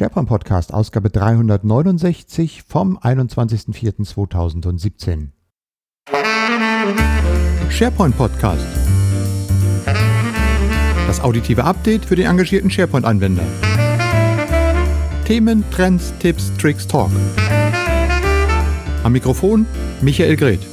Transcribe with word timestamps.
SharePoint 0.00 0.28
Podcast, 0.30 0.72
Ausgabe 0.72 1.10
369 1.10 2.62
vom 2.66 2.96
21.04.2017. 2.96 5.28
SharePoint 7.68 8.16
Podcast. 8.16 8.64
Das 11.06 11.20
auditive 11.20 11.64
Update 11.64 12.06
für 12.06 12.16
den 12.16 12.24
engagierten 12.24 12.70
SharePoint-Anwender. 12.70 13.44
Themen, 15.26 15.64
Trends, 15.70 16.14
Tipps, 16.18 16.50
Tricks, 16.56 16.86
Talk. 16.86 17.10
Am 19.02 19.12
Mikrofon 19.12 19.66
Michael 20.00 20.36
Greth. 20.36 20.69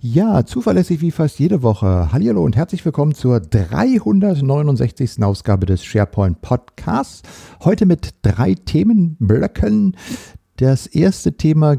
Ja, 0.00 0.46
zuverlässig 0.46 1.00
wie 1.00 1.10
fast 1.10 1.40
jede 1.40 1.64
Woche. 1.64 2.12
Hallo 2.12 2.44
und 2.44 2.54
herzlich 2.54 2.84
willkommen 2.84 3.16
zur 3.16 3.40
369. 3.40 5.24
Ausgabe 5.24 5.66
des 5.66 5.84
SharePoint 5.84 6.40
Podcasts. 6.40 7.22
Heute 7.64 7.84
mit 7.84 8.14
drei 8.22 8.54
Themenblöcken. 8.54 9.96
Das 10.54 10.86
erste 10.86 11.36
Thema 11.36 11.78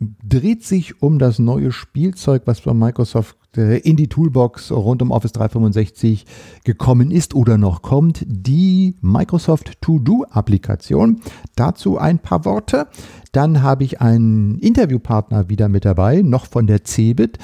dreht 0.00 0.64
sich 0.64 1.02
um 1.02 1.18
das 1.18 1.38
neue 1.38 1.70
Spielzeug, 1.70 2.44
was 2.46 2.62
bei 2.62 2.72
Microsoft 2.72 3.36
in 3.56 3.96
die 3.96 4.08
Toolbox 4.08 4.72
rund 4.72 5.02
um 5.02 5.10
Office 5.10 5.32
365 5.32 6.26
gekommen 6.64 7.10
ist 7.10 7.34
oder 7.34 7.58
noch 7.58 7.82
kommt, 7.82 8.24
die 8.26 8.96
Microsoft 9.00 9.80
To-Do-Applikation. 9.80 11.20
Dazu 11.56 11.98
ein 11.98 12.18
paar 12.18 12.44
Worte. 12.44 12.88
Dann 13.32 13.62
habe 13.62 13.84
ich 13.84 14.00
einen 14.00 14.58
Interviewpartner 14.58 15.48
wieder 15.48 15.68
mit 15.68 15.84
dabei, 15.84 16.22
noch 16.22 16.46
von 16.46 16.66
der 16.66 16.84
CeBIT 16.84 17.38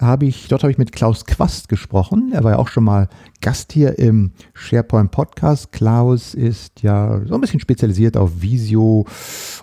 habe 0.00 0.24
ich, 0.24 0.48
dort 0.48 0.62
habe 0.62 0.70
ich 0.72 0.78
mit 0.78 0.92
Klaus 0.92 1.26
Quast 1.26 1.68
gesprochen. 1.68 2.30
Er 2.32 2.42
war 2.42 2.52
ja 2.52 2.58
auch 2.58 2.68
schon 2.68 2.84
mal 2.84 3.08
Gast 3.40 3.72
hier 3.72 3.98
im 3.98 4.32
SharePoint 4.54 5.10
Podcast. 5.10 5.72
Klaus 5.72 6.34
ist 6.34 6.82
ja 6.82 7.20
so 7.26 7.34
ein 7.34 7.40
bisschen 7.40 7.60
spezialisiert 7.60 8.16
auf 8.16 8.40
Visio 8.40 9.06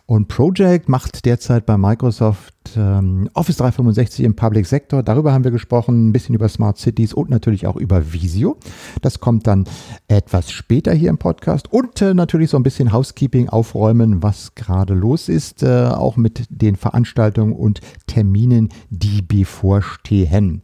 und 0.06 0.28
Project, 0.28 0.90
macht 0.90 1.25
derzeit 1.25 1.66
bei 1.66 1.78
Microsoft 1.78 2.53
ähm, 2.76 3.30
Office 3.34 3.58
365 3.58 4.26
im 4.26 4.36
Public 4.36 4.66
Sector. 4.66 5.04
Darüber 5.04 5.32
haben 5.32 5.44
wir 5.44 5.52
gesprochen, 5.52 6.10
ein 6.10 6.14
bisschen 6.14 6.36
über 6.36 6.50
Smart 6.50 6.78
Cities 6.78 7.14
und 7.14 7.30
natürlich 7.30 7.68
auch 7.68 7.76
über 7.76 8.12
Visio. 8.12 8.58
Das 9.02 9.20
kommt 9.20 9.48
dann 9.48 9.66
etwas 10.08 10.52
später 10.52 10.94
hier 10.94 11.09
im 11.09 11.18
Podcast 11.18 11.72
und 11.72 12.02
äh, 12.02 12.14
natürlich 12.14 12.50
so 12.50 12.58
ein 12.58 12.64
bisschen 12.64 12.92
Housekeeping 12.92 13.50
aufräumen, 13.50 14.24
was 14.24 14.56
gerade 14.56 14.94
los 14.94 15.30
ist, 15.30 15.64
äh, 15.64 15.86
auch 15.86 16.18
mit 16.18 16.46
den 16.50 16.76
Veranstaltungen 16.76 17.54
und 17.54 17.82
Terminen, 18.08 18.70
die 18.90 19.22
bevorstehen. 19.22 20.64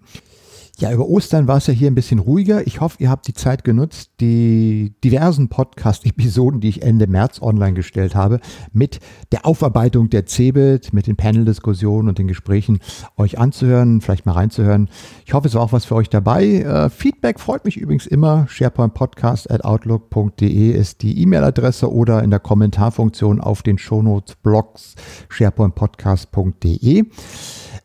Ja, 0.80 0.92
über 0.92 1.08
Ostern 1.08 1.48
war 1.48 1.58
es 1.58 1.68
ja 1.68 1.74
hier 1.74 1.90
ein 1.90 1.94
bisschen 1.94 2.18
ruhiger. 2.18 2.66
Ich 2.66 2.82
hoffe, 2.82 2.98
ihr 3.00 3.12
habt 3.12 3.28
die 3.28 3.36
Zeit 3.36 3.64
genutzt, 3.64 4.10
die 4.20 4.96
diversen 5.04 5.48
Podcast-Episoden, 5.48 6.62
die 6.62 6.70
ich 6.70 6.82
Ende 6.82 7.06
März 7.06 7.40
online 7.44 7.76
gestellt 7.76 8.16
habe, 8.16 8.40
mit 8.72 9.00
der 9.32 9.46
Aufarbeitung 9.46 10.10
der 10.10 10.26
CeBIT, 10.26 10.92
mit 10.92 11.06
den 11.06 11.16
Panel-Diskussionen 11.16 12.10
und 12.10 12.18
den 12.18 12.28
Gesprächen 12.28 12.80
euch 13.18 13.38
anzuhören, 13.38 14.02
vielleicht 14.02 14.26
mal 14.26 14.32
reinzuhören. 14.32 14.90
Ich 15.28 15.34
hoffe, 15.36 15.48
es 15.48 15.54
war 15.54 15.62
auch 15.62 15.74
was 15.74 15.86
für 15.86 15.94
euch 15.94 16.10
dabei. 16.10 16.44
Äh, 16.44 16.90
Feedback 16.90 17.40
freut 17.40 17.66
mich 17.66 17.78
übrigens 17.78 18.08
immer. 18.08 18.48
SharePointPodcast 18.50 19.52
at 19.52 19.64
outlook.de 19.64 20.72
ist 20.72 21.04
die 21.04 21.22
E-Mail-Adresse 21.22 21.94
oder 21.94 22.24
in 22.24 22.32
der 22.32 22.40
Kommentarfunktion 22.40 23.42
auf 23.42 23.62
den 23.62 23.78
Shownotes-Blogs 23.78 24.96
sharepointpodcast.de. 25.30 27.06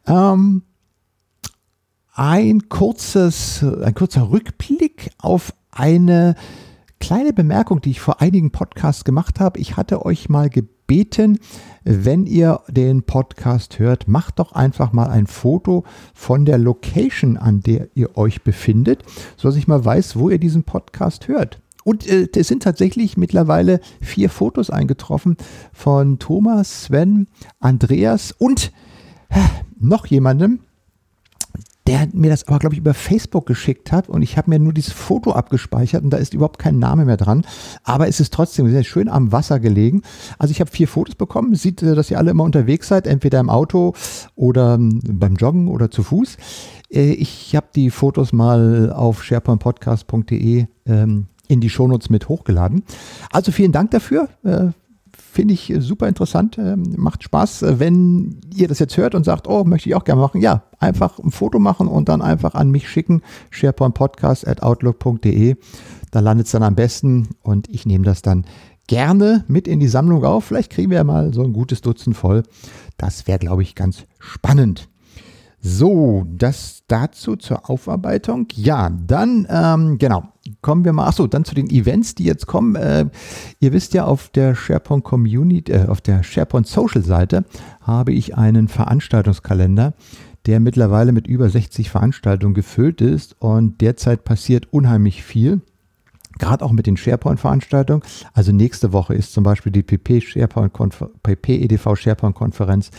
Ähm, 0.06 0.62
ein 2.18 2.68
kurzes, 2.68 3.62
ein 3.62 3.94
kurzer 3.94 4.30
Rückblick 4.30 5.12
auf 5.18 5.54
eine 5.70 6.34
kleine 6.98 7.32
Bemerkung, 7.32 7.80
die 7.80 7.92
ich 7.92 8.00
vor 8.00 8.20
einigen 8.20 8.50
Podcasts 8.50 9.04
gemacht 9.04 9.38
habe. 9.38 9.60
Ich 9.60 9.76
hatte 9.76 10.04
euch 10.04 10.28
mal 10.28 10.50
gebeten, 10.50 11.38
wenn 11.84 12.26
ihr 12.26 12.60
den 12.66 13.04
Podcast 13.04 13.78
hört, 13.78 14.08
macht 14.08 14.40
doch 14.40 14.50
einfach 14.50 14.92
mal 14.92 15.08
ein 15.08 15.28
Foto 15.28 15.84
von 16.12 16.44
der 16.44 16.58
Location, 16.58 17.36
an 17.36 17.60
der 17.60 17.88
ihr 17.94 18.16
euch 18.18 18.42
befindet, 18.42 19.04
so 19.36 19.46
dass 19.46 19.56
ich 19.56 19.68
mal 19.68 19.84
weiß, 19.84 20.18
wo 20.18 20.28
ihr 20.28 20.38
diesen 20.38 20.64
Podcast 20.64 21.28
hört. 21.28 21.60
Und 21.84 22.04
äh, 22.08 22.28
es 22.34 22.48
sind 22.48 22.64
tatsächlich 22.64 23.16
mittlerweile 23.16 23.78
vier 24.00 24.28
Fotos 24.28 24.70
eingetroffen 24.70 25.36
von 25.72 26.18
Thomas, 26.18 26.82
Sven, 26.82 27.28
Andreas 27.60 28.32
und 28.32 28.72
äh, 29.28 29.38
noch 29.78 30.06
jemandem, 30.06 30.60
der 31.88 32.06
mir 32.12 32.28
das 32.28 32.46
aber, 32.46 32.58
glaube 32.58 32.74
ich, 32.74 32.80
über 32.80 32.92
Facebook 32.92 33.46
geschickt 33.46 33.92
hat 33.92 34.10
und 34.10 34.20
ich 34.20 34.36
habe 34.36 34.50
mir 34.50 34.58
nur 34.58 34.74
dieses 34.74 34.92
Foto 34.92 35.32
abgespeichert 35.32 36.04
und 36.04 36.10
da 36.10 36.18
ist 36.18 36.34
überhaupt 36.34 36.58
kein 36.58 36.78
Name 36.78 37.06
mehr 37.06 37.16
dran. 37.16 37.46
Aber 37.82 38.08
es 38.08 38.20
ist 38.20 38.34
trotzdem 38.34 38.68
sehr 38.70 38.84
schön 38.84 39.08
am 39.08 39.32
Wasser 39.32 39.58
gelegen. 39.58 40.02
Also 40.38 40.52
ich 40.52 40.60
habe 40.60 40.70
vier 40.70 40.86
Fotos 40.86 41.14
bekommen. 41.14 41.54
Sieht, 41.54 41.82
äh, 41.82 41.94
dass 41.94 42.10
ihr 42.10 42.18
alle 42.18 42.30
immer 42.30 42.44
unterwegs 42.44 42.88
seid, 42.88 43.06
entweder 43.06 43.40
im 43.40 43.48
Auto 43.48 43.94
oder 44.34 44.74
ähm, 44.74 45.00
beim 45.02 45.36
Joggen 45.36 45.68
oder 45.68 45.90
zu 45.90 46.02
Fuß. 46.02 46.36
Äh, 46.92 47.12
ich 47.12 47.56
habe 47.56 47.68
die 47.74 47.88
Fotos 47.88 48.34
mal 48.34 48.92
auf 48.92 49.24
sharepointpodcast.de 49.24 50.66
ähm, 50.84 51.26
in 51.48 51.60
die 51.62 51.70
Shownotes 51.70 52.10
mit 52.10 52.28
hochgeladen. 52.28 52.82
Also 53.32 53.50
vielen 53.50 53.72
Dank 53.72 53.92
dafür. 53.92 54.28
Äh, 55.28 55.38
Finde 55.38 55.54
ich 55.54 55.72
super 55.78 56.08
interessant, 56.08 56.58
ähm, 56.58 56.94
macht 56.96 57.22
Spaß. 57.22 57.64
Wenn 57.78 58.40
ihr 58.54 58.68
das 58.68 58.78
jetzt 58.78 58.96
hört 58.96 59.14
und 59.14 59.24
sagt, 59.24 59.46
oh, 59.48 59.64
möchte 59.64 59.88
ich 59.88 59.94
auch 59.94 60.04
gerne 60.04 60.20
machen, 60.20 60.40
ja, 60.40 60.64
einfach 60.78 61.18
ein 61.18 61.30
Foto 61.30 61.58
machen 61.58 61.88
und 61.88 62.08
dann 62.08 62.22
einfach 62.22 62.54
an 62.54 62.70
mich 62.70 62.88
schicken, 62.88 63.22
sharepointpodcast 63.50 64.46
at 64.46 64.62
outlook.de. 64.62 65.56
Da 66.10 66.20
landet 66.20 66.46
es 66.46 66.52
dann 66.52 66.62
am 66.62 66.74
besten 66.74 67.28
und 67.42 67.68
ich 67.68 67.86
nehme 67.86 68.04
das 68.04 68.22
dann 68.22 68.44
gerne 68.86 69.44
mit 69.48 69.68
in 69.68 69.80
die 69.80 69.88
Sammlung 69.88 70.24
auf. 70.24 70.46
Vielleicht 70.46 70.72
kriegen 70.72 70.90
wir 70.90 70.96
ja 70.96 71.04
mal 71.04 71.32
so 71.34 71.44
ein 71.44 71.52
gutes 71.52 71.82
Dutzend 71.82 72.16
voll. 72.16 72.42
Das 72.96 73.26
wäre, 73.26 73.38
glaube 73.38 73.62
ich, 73.62 73.74
ganz 73.74 74.04
spannend. 74.18 74.88
So, 75.60 76.24
das 76.30 76.84
dazu 76.86 77.34
zur 77.36 77.68
Aufarbeitung. 77.68 78.46
Ja, 78.54 78.90
dann, 78.90 79.46
ähm, 79.50 79.98
genau, 79.98 80.24
kommen 80.62 80.84
wir 80.84 80.92
mal, 80.92 81.08
achso, 81.08 81.26
dann 81.26 81.44
zu 81.44 81.54
den 81.54 81.68
Events, 81.68 82.14
die 82.14 82.24
jetzt 82.24 82.46
kommen. 82.46 82.76
Äh, 82.76 83.06
ihr 83.58 83.72
wisst 83.72 83.92
ja, 83.92 84.04
auf 84.04 84.28
der 84.28 84.54
SharePoint 84.54 85.02
Community, 85.02 85.72
äh, 85.72 85.86
auf 85.86 86.00
der 86.00 86.22
SharePoint 86.22 86.68
Social 86.68 87.02
Seite 87.02 87.44
habe 87.80 88.12
ich 88.12 88.36
einen 88.36 88.68
Veranstaltungskalender, 88.68 89.94
der 90.46 90.60
mittlerweile 90.60 91.10
mit 91.10 91.26
über 91.26 91.48
60 91.50 91.90
Veranstaltungen 91.90 92.54
gefüllt 92.54 93.00
ist 93.00 93.34
und 93.40 93.80
derzeit 93.80 94.24
passiert 94.24 94.72
unheimlich 94.72 95.24
viel 95.24 95.60
gerade 96.38 96.64
auch 96.64 96.72
mit 96.72 96.86
den 96.86 96.96
SharePoint-Veranstaltungen. 96.96 98.02
Also 98.32 98.52
nächste 98.52 98.92
Woche 98.92 99.14
ist 99.14 99.32
zum 99.32 99.44
Beispiel 99.44 99.72
die 99.72 99.82
PP, 99.82 100.20
SharePoint 100.20 100.72
PP 101.22 101.64
EDV 101.64 101.96
SharePoint-Konferenz 101.96 102.90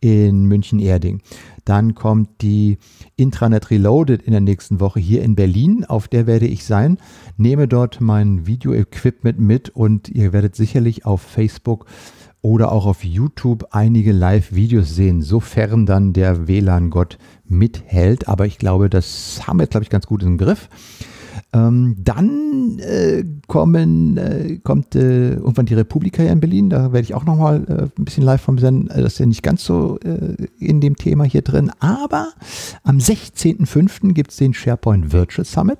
in 0.00 0.44
München-Erding. 0.46 1.20
Dann 1.64 1.94
kommt 1.94 2.42
die 2.42 2.78
Intranet 3.16 3.70
Reloaded 3.70 4.22
in 4.22 4.32
der 4.32 4.40
nächsten 4.40 4.80
Woche 4.80 5.00
hier 5.00 5.22
in 5.22 5.34
Berlin. 5.34 5.84
Auf 5.84 6.08
der 6.08 6.26
werde 6.26 6.46
ich 6.46 6.64
sein. 6.64 6.98
Nehme 7.36 7.68
dort 7.68 8.00
mein 8.00 8.46
Video-Equipment 8.46 9.38
mit 9.38 9.70
und 9.70 10.08
ihr 10.08 10.32
werdet 10.32 10.56
sicherlich 10.56 11.04
auf 11.04 11.20
Facebook 11.20 11.86
oder 12.40 12.72
auch 12.72 12.86
auf 12.86 13.04
YouTube 13.04 13.66
einige 13.72 14.12
Live-Videos 14.12 14.94
sehen, 14.94 15.22
sofern 15.22 15.86
dann 15.86 16.12
der 16.12 16.46
WLAN-Gott 16.46 17.18
mithält. 17.44 18.28
Aber 18.28 18.46
ich 18.46 18.58
glaube, 18.58 18.88
das 18.88 19.46
haben 19.46 19.58
wir 19.58 19.64
jetzt, 19.64 19.72
glaube 19.72 19.84
ich, 19.84 19.90
ganz 19.90 20.06
gut 20.06 20.22
im 20.22 20.38
Griff. 20.38 20.68
Ähm, 21.52 21.96
dann 21.98 22.78
äh, 22.78 23.24
kommen, 23.46 24.18
äh, 24.18 24.58
kommt 24.62 24.94
äh, 24.94 25.34
irgendwann 25.34 25.64
die 25.64 25.74
Republika 25.74 26.22
hier 26.22 26.32
in 26.32 26.40
Berlin. 26.40 26.68
Da 26.68 26.92
werde 26.92 27.04
ich 27.04 27.14
auch 27.14 27.24
nochmal 27.24 27.64
äh, 27.68 28.00
ein 28.00 28.04
bisschen 28.04 28.22
live 28.22 28.42
vom 28.42 28.58
senden. 28.58 28.90
Äh, 28.90 29.02
das 29.02 29.14
ist 29.14 29.18
ja 29.20 29.26
nicht 29.26 29.42
ganz 29.42 29.64
so 29.64 29.98
äh, 30.00 30.36
in 30.58 30.82
dem 30.82 30.96
Thema 30.96 31.24
hier 31.24 31.40
drin. 31.40 31.70
Aber 31.80 32.32
am 32.84 32.98
16.05. 32.98 34.12
gibt 34.12 34.30
es 34.30 34.36
den 34.36 34.52
SharePoint 34.52 35.12
Virtual 35.12 35.46
Summit. 35.46 35.78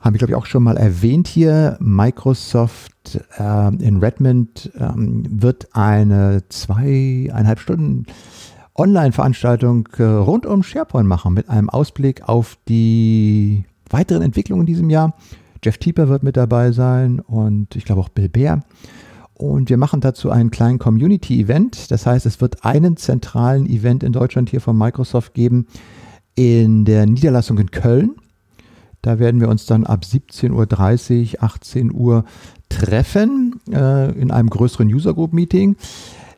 Haben 0.00 0.14
wir, 0.14 0.18
glaube 0.18 0.32
ich, 0.32 0.36
auch 0.36 0.46
schon 0.46 0.62
mal 0.62 0.78
erwähnt 0.78 1.28
hier. 1.28 1.76
Microsoft 1.80 3.20
äh, 3.38 3.68
in 3.84 3.98
Redmond 3.98 4.70
ähm, 4.78 5.24
wird 5.28 5.68
eine 5.72 6.42
zweieinhalb 6.48 7.60
Stunden 7.60 8.06
Online-Veranstaltung 8.74 9.88
äh, 9.98 10.04
rund 10.04 10.46
um 10.46 10.62
SharePoint 10.62 11.06
machen 11.08 11.34
mit 11.34 11.50
einem 11.50 11.68
Ausblick 11.68 12.28
auf 12.28 12.56
die 12.68 13.64
weiteren 13.90 14.22
Entwicklungen 14.22 14.62
in 14.62 14.66
diesem 14.66 14.90
Jahr. 14.90 15.14
Jeff 15.64 15.78
Tieper 15.78 16.08
wird 16.08 16.22
mit 16.22 16.36
dabei 16.36 16.72
sein 16.72 17.20
und 17.20 17.74
ich 17.76 17.84
glaube 17.84 18.00
auch 18.00 18.08
Bill 18.08 18.28
Bear. 18.28 18.62
Und 19.34 19.70
wir 19.70 19.76
machen 19.76 20.00
dazu 20.00 20.30
einen 20.30 20.50
kleinen 20.50 20.78
Community-Event. 20.78 21.90
Das 21.92 22.06
heißt, 22.06 22.26
es 22.26 22.40
wird 22.40 22.64
einen 22.64 22.96
zentralen 22.96 23.66
Event 23.66 24.02
in 24.02 24.12
Deutschland 24.12 24.50
hier 24.50 24.60
von 24.60 24.76
Microsoft 24.76 25.32
geben 25.34 25.66
in 26.34 26.84
der 26.84 27.06
Niederlassung 27.06 27.58
in 27.58 27.70
Köln. 27.70 28.16
Da 29.02 29.20
werden 29.20 29.40
wir 29.40 29.48
uns 29.48 29.66
dann 29.66 29.86
ab 29.86 30.02
17.30 30.04 31.34
Uhr, 31.34 31.42
18 31.42 31.92
Uhr 31.92 32.24
treffen 32.68 33.60
äh, 33.72 34.10
in 34.12 34.30
einem 34.30 34.50
größeren 34.50 34.88
User 34.88 35.14
Group 35.14 35.32
Meeting. 35.32 35.76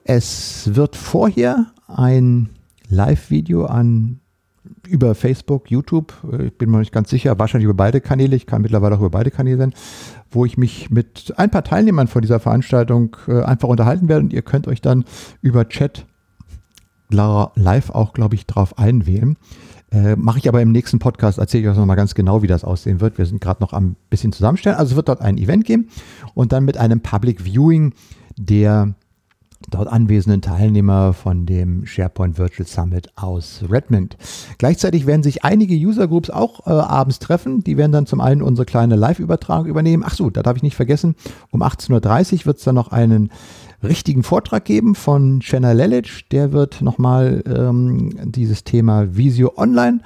Es 0.04 0.74
wird 0.74 0.94
vorher 0.94 1.66
ein 1.88 2.50
Live-Video 2.88 3.64
an 3.64 4.20
über 4.86 5.14
Facebook, 5.14 5.70
YouTube, 5.70 6.12
äh, 6.30 6.46
ich 6.46 6.58
bin 6.58 6.70
mir 6.70 6.78
nicht 6.78 6.92
ganz 6.92 7.10
sicher, 7.10 7.38
wahrscheinlich 7.38 7.64
über 7.64 7.74
beide 7.74 8.00
Kanäle, 8.00 8.36
ich 8.36 8.46
kann 8.46 8.62
mittlerweile 8.62 8.96
auch 8.96 9.00
über 9.00 9.10
beide 9.10 9.30
Kanäle 9.30 9.58
sein, 9.58 9.74
wo 10.30 10.44
ich 10.44 10.58
mich 10.58 10.90
mit 10.90 11.34
ein 11.36 11.50
paar 11.50 11.64
Teilnehmern 11.64 12.08
von 12.08 12.22
dieser 12.22 12.40
Veranstaltung 12.40 13.16
äh, 13.28 13.42
einfach 13.42 13.68
unterhalten 13.68 14.08
werde 14.08 14.24
und 14.24 14.32
ihr 14.32 14.42
könnt 14.42 14.68
euch 14.68 14.80
dann 14.80 15.04
über 15.42 15.68
Chat 15.68 16.06
live 17.12 17.90
auch, 17.90 18.12
glaube 18.12 18.36
ich, 18.36 18.46
drauf 18.46 18.78
einwählen. 18.78 19.36
Äh, 19.90 20.14
Mache 20.14 20.38
ich 20.38 20.48
aber 20.48 20.62
im 20.62 20.70
nächsten 20.70 21.00
Podcast, 21.00 21.38
erzähle 21.38 21.64
ich 21.64 21.68
euch 21.70 21.76
nochmal 21.76 21.96
ganz 21.96 22.14
genau, 22.14 22.42
wie 22.42 22.46
das 22.46 22.62
aussehen 22.62 23.00
wird. 23.00 23.18
Wir 23.18 23.26
sind 23.26 23.40
gerade 23.40 23.60
noch 23.60 23.72
am 23.72 23.96
bisschen 24.08 24.32
zusammenstellen. 24.32 24.78
Also 24.78 24.92
es 24.92 24.96
wird 24.96 25.08
dort 25.08 25.20
ein 25.20 25.36
Event 25.36 25.64
geben 25.64 25.88
und 26.34 26.52
dann 26.52 26.64
mit 26.64 26.76
einem 26.76 27.00
Public 27.00 27.44
Viewing 27.44 27.92
der 28.36 28.94
dort 29.68 29.88
anwesenden 29.88 30.40
Teilnehmer 30.40 31.12
von 31.12 31.44
dem 31.44 31.84
SharePoint 31.84 32.38
Virtual 32.38 32.66
Summit 32.66 33.10
aus 33.16 33.62
Redmond. 33.68 34.16
Gleichzeitig 34.58 35.06
werden 35.06 35.22
sich 35.22 35.44
einige 35.44 35.74
User 35.74 36.08
Groups 36.08 36.30
auch 36.30 36.66
äh, 36.66 36.70
abends 36.70 37.18
treffen. 37.18 37.62
Die 37.62 37.76
werden 37.76 37.92
dann 37.92 38.06
zum 38.06 38.20
einen 38.20 38.42
unsere 38.42 38.64
kleine 38.64 38.96
Live-Übertragung 38.96 39.66
übernehmen. 39.66 40.02
Ach 40.06 40.14
so, 40.14 40.30
da 40.30 40.42
darf 40.42 40.56
ich 40.56 40.62
nicht 40.62 40.76
vergessen, 40.76 41.14
um 41.50 41.62
18.30 41.62 42.40
Uhr 42.40 42.46
wird 42.46 42.58
es 42.58 42.64
dann 42.64 42.74
noch 42.74 42.88
einen 42.88 43.30
richtigen 43.82 44.22
Vortrag 44.22 44.64
geben 44.64 44.94
von 44.94 45.42
Shanna 45.42 45.72
Lelic. 45.72 46.28
Der 46.30 46.52
wird 46.52 46.80
nochmal 46.80 47.42
ähm, 47.46 48.10
dieses 48.30 48.64
Thema 48.64 49.14
Visio 49.16 49.52
Online 49.56 50.00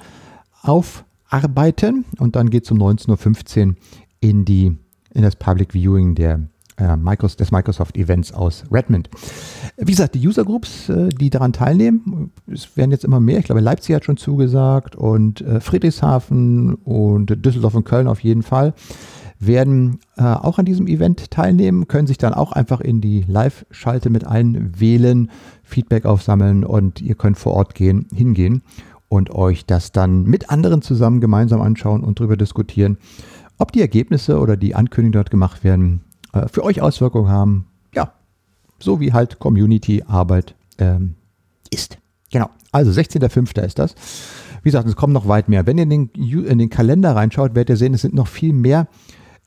aufarbeiten 0.61 2.05
und 2.19 2.35
dann 2.35 2.49
geht 2.49 2.65
es 2.65 2.71
um 2.71 2.79
19.15 2.79 3.67
Uhr 3.67 3.75
in, 4.19 4.45
die, 4.45 4.75
in 5.13 5.21
das 5.21 5.35
Public 5.35 5.73
Viewing 5.73 6.15
der 6.15 6.41
des 6.77 7.51
Microsoft 7.51 7.97
Events 7.97 8.33
aus 8.33 8.63
Redmond. 8.71 9.09
Wie 9.77 9.91
gesagt, 9.91 10.15
die 10.15 10.27
User 10.27 10.43
Groups, 10.43 10.89
äh, 10.89 11.09
die 11.09 11.29
daran 11.29 11.53
teilnehmen, 11.53 12.31
es 12.51 12.75
werden 12.75 12.91
jetzt 12.91 13.05
immer 13.05 13.19
mehr. 13.19 13.39
Ich 13.39 13.45
glaube, 13.45 13.61
Leipzig 13.61 13.95
hat 13.95 14.05
schon 14.05 14.17
zugesagt 14.17 14.95
und 14.95 15.41
äh, 15.41 15.59
Friedrichshafen 15.59 16.75
und 16.75 17.45
Düsseldorf 17.45 17.75
und 17.75 17.85
Köln 17.85 18.07
auf 18.07 18.19
jeden 18.21 18.43
Fall 18.43 18.73
werden 19.39 19.99
äh, 20.17 20.23
auch 20.23 20.59
an 20.59 20.65
diesem 20.65 20.87
Event 20.87 21.31
teilnehmen, 21.31 21.87
können 21.87 22.07
sich 22.07 22.17
dann 22.17 22.33
auch 22.33 22.51
einfach 22.51 22.81
in 22.81 23.01
die 23.01 23.25
Live-Schalte 23.27 24.09
mit 24.09 24.25
einwählen, 24.25 25.29
Feedback 25.63 26.05
aufsammeln 26.05 26.63
und 26.63 27.01
ihr 27.01 27.15
könnt 27.15 27.37
vor 27.37 27.53
Ort 27.53 27.75
gehen, 27.75 28.07
hingehen 28.13 28.63
und 29.09 29.31
euch 29.31 29.65
das 29.65 29.91
dann 29.91 30.23
mit 30.23 30.49
anderen 30.49 30.81
zusammen 30.81 31.21
gemeinsam 31.21 31.61
anschauen 31.61 32.03
und 32.03 32.19
darüber 32.19 32.37
diskutieren, 32.37 32.97
ob 33.57 33.71
die 33.71 33.81
Ergebnisse 33.81 34.39
oder 34.39 34.57
die 34.57 34.75
Ankündigungen 34.75 35.13
dort 35.13 35.31
gemacht 35.31 35.63
werden, 35.63 36.01
äh, 36.35 36.47
für 36.47 36.63
euch 36.63 36.81
Auswirkungen 36.81 37.29
haben. 37.29 37.65
Ja, 37.93 38.13
so 38.79 38.99
wie 38.99 39.13
halt 39.13 39.39
Community-Arbeit 39.39 40.55
ähm, 40.77 41.15
ist. 41.71 41.97
Genau. 42.31 42.49
Also 42.71 42.91
16.05. 42.91 43.61
ist 43.65 43.79
das. 43.79 43.95
Wie 44.61 44.69
gesagt, 44.69 44.87
es 44.87 44.95
kommen 44.95 45.13
noch 45.13 45.27
weit 45.27 45.47
mehr. 45.47 45.65
Wenn 45.65 45.77
ihr 45.77 45.83
in 45.83 45.89
den, 45.89 46.09
in 46.09 46.59
den 46.59 46.69
Kalender 46.69 47.15
reinschaut, 47.15 47.55
werdet 47.55 47.69
ihr 47.69 47.77
sehen, 47.77 47.93
es 47.93 48.01
sind 48.01 48.13
noch 48.13 48.27
viel 48.27 48.51
mehr 48.51 48.87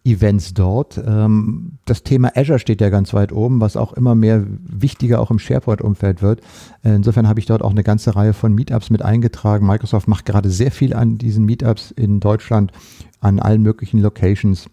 Events 0.05 0.55
dort. 0.55 0.99
Ähm, 1.05 1.73
das 1.85 2.03
Thema 2.03 2.31
Azure 2.35 2.59
steht 2.59 2.81
ja 2.81 2.89
ganz 2.89 3.13
weit 3.13 3.33
oben, 3.33 3.61
was 3.61 3.77
auch 3.77 3.93
immer 3.93 4.15
mehr 4.15 4.47
wichtiger 4.47 5.21
auch 5.21 5.31
im 5.31 5.39
SharePoint-Umfeld 5.39 6.23
wird. 6.23 6.41
Insofern 6.83 7.29
habe 7.29 7.41
ich 7.41 7.47
dort 7.47 7.63
auch 7.63 7.73
eine 7.73 7.83
ganze 7.83 8.17
Reihe 8.17 8.33
von 8.33 8.55
Meetups 8.55 8.91
mit 8.91 9.03
eingetragen. 9.03 9.67
Microsoft 9.67 10.09
macht 10.09 10.25
gerade 10.25 10.51
sehr 10.51 10.71
viel 10.71 10.95
an 10.95 11.19
diesen 11.19 11.45
Meetups 11.45 11.91
in 11.91 12.21
Deutschland, 12.21 12.73
an 13.21 13.41
allen 13.41 13.63
möglichen 13.63 14.01
Locations. 14.01 14.71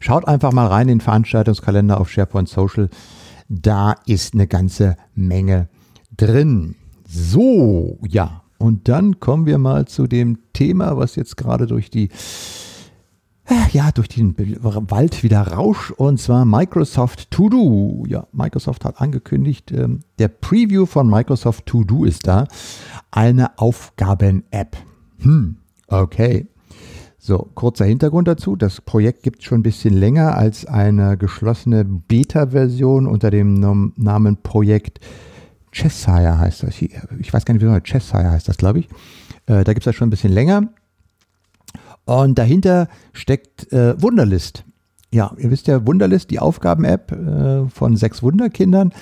Schaut 0.00 0.26
einfach 0.26 0.52
mal 0.52 0.66
rein 0.66 0.88
in 0.88 0.98
den 0.98 1.00
Veranstaltungskalender 1.00 2.00
auf 2.00 2.10
SharePoint 2.10 2.48
Social. 2.48 2.88
Da 3.48 3.94
ist 4.06 4.34
eine 4.34 4.46
ganze 4.46 4.96
Menge 5.14 5.68
drin. 6.16 6.76
So, 7.08 7.98
ja. 8.06 8.42
Und 8.58 8.88
dann 8.88 9.20
kommen 9.20 9.46
wir 9.46 9.58
mal 9.58 9.86
zu 9.86 10.06
dem 10.06 10.38
Thema, 10.52 10.96
was 10.96 11.16
jetzt 11.16 11.36
gerade 11.36 11.66
durch 11.66 11.90
die 11.90 12.10
ja, 13.72 13.90
durch 13.90 14.08
den 14.08 14.36
Wald 14.36 15.22
wieder 15.22 15.40
rauscht 15.42 15.90
und 15.92 16.20
zwar 16.20 16.44
Microsoft 16.44 17.30
To 17.30 17.48
Do. 17.48 18.04
Ja, 18.06 18.26
Microsoft 18.32 18.84
hat 18.84 19.00
angekündigt, 19.00 19.72
ähm, 19.72 20.00
der 20.18 20.28
Preview 20.28 20.86
von 20.86 21.08
Microsoft 21.08 21.66
To 21.66 21.84
Do 21.84 22.04
ist 22.04 22.26
da. 22.26 22.46
Eine 23.10 23.58
Aufgaben-App. 23.58 24.76
Hm, 25.18 25.56
okay. 25.88 26.46
So, 27.22 27.50
kurzer 27.54 27.84
Hintergrund 27.84 28.28
dazu. 28.28 28.56
Das 28.56 28.80
Projekt 28.80 29.22
gibt 29.22 29.40
es 29.40 29.44
schon 29.44 29.60
ein 29.60 29.62
bisschen 29.62 29.92
länger 29.92 30.38
als 30.38 30.64
eine 30.64 31.18
geschlossene 31.18 31.84
Beta-Version 31.84 33.06
unter 33.06 33.30
dem 33.30 33.60
Namen 33.96 34.38
Projekt 34.38 35.00
Cheshire 35.70 36.38
heißt 36.38 36.62
das. 36.62 36.80
Ich 36.80 37.32
weiß 37.32 37.44
gar 37.44 37.52
nicht, 37.52 37.62
wie 37.62 37.66
das 37.66 37.82
Cheshire 37.82 38.30
heißt 38.30 38.48
das, 38.48 38.56
glaube 38.56 38.80
ich. 38.80 38.88
Äh, 39.44 39.64
da 39.64 39.74
gibt 39.74 39.80
es 39.80 39.84
das 39.84 39.96
schon 39.96 40.08
ein 40.08 40.10
bisschen 40.10 40.32
länger. 40.32 40.70
Und 42.06 42.38
dahinter 42.38 42.88
steckt 43.12 43.70
äh, 43.70 44.00
Wunderlist. 44.00 44.64
Ja, 45.12 45.32
ihr 45.36 45.50
wisst 45.50 45.66
ja, 45.66 45.86
Wunderlist, 45.86 46.30
die 46.30 46.38
Aufgaben-App 46.38 47.12
äh, 47.12 47.68
von 47.68 47.96
sechs 47.96 48.22
Wunderkindern. 48.22 48.92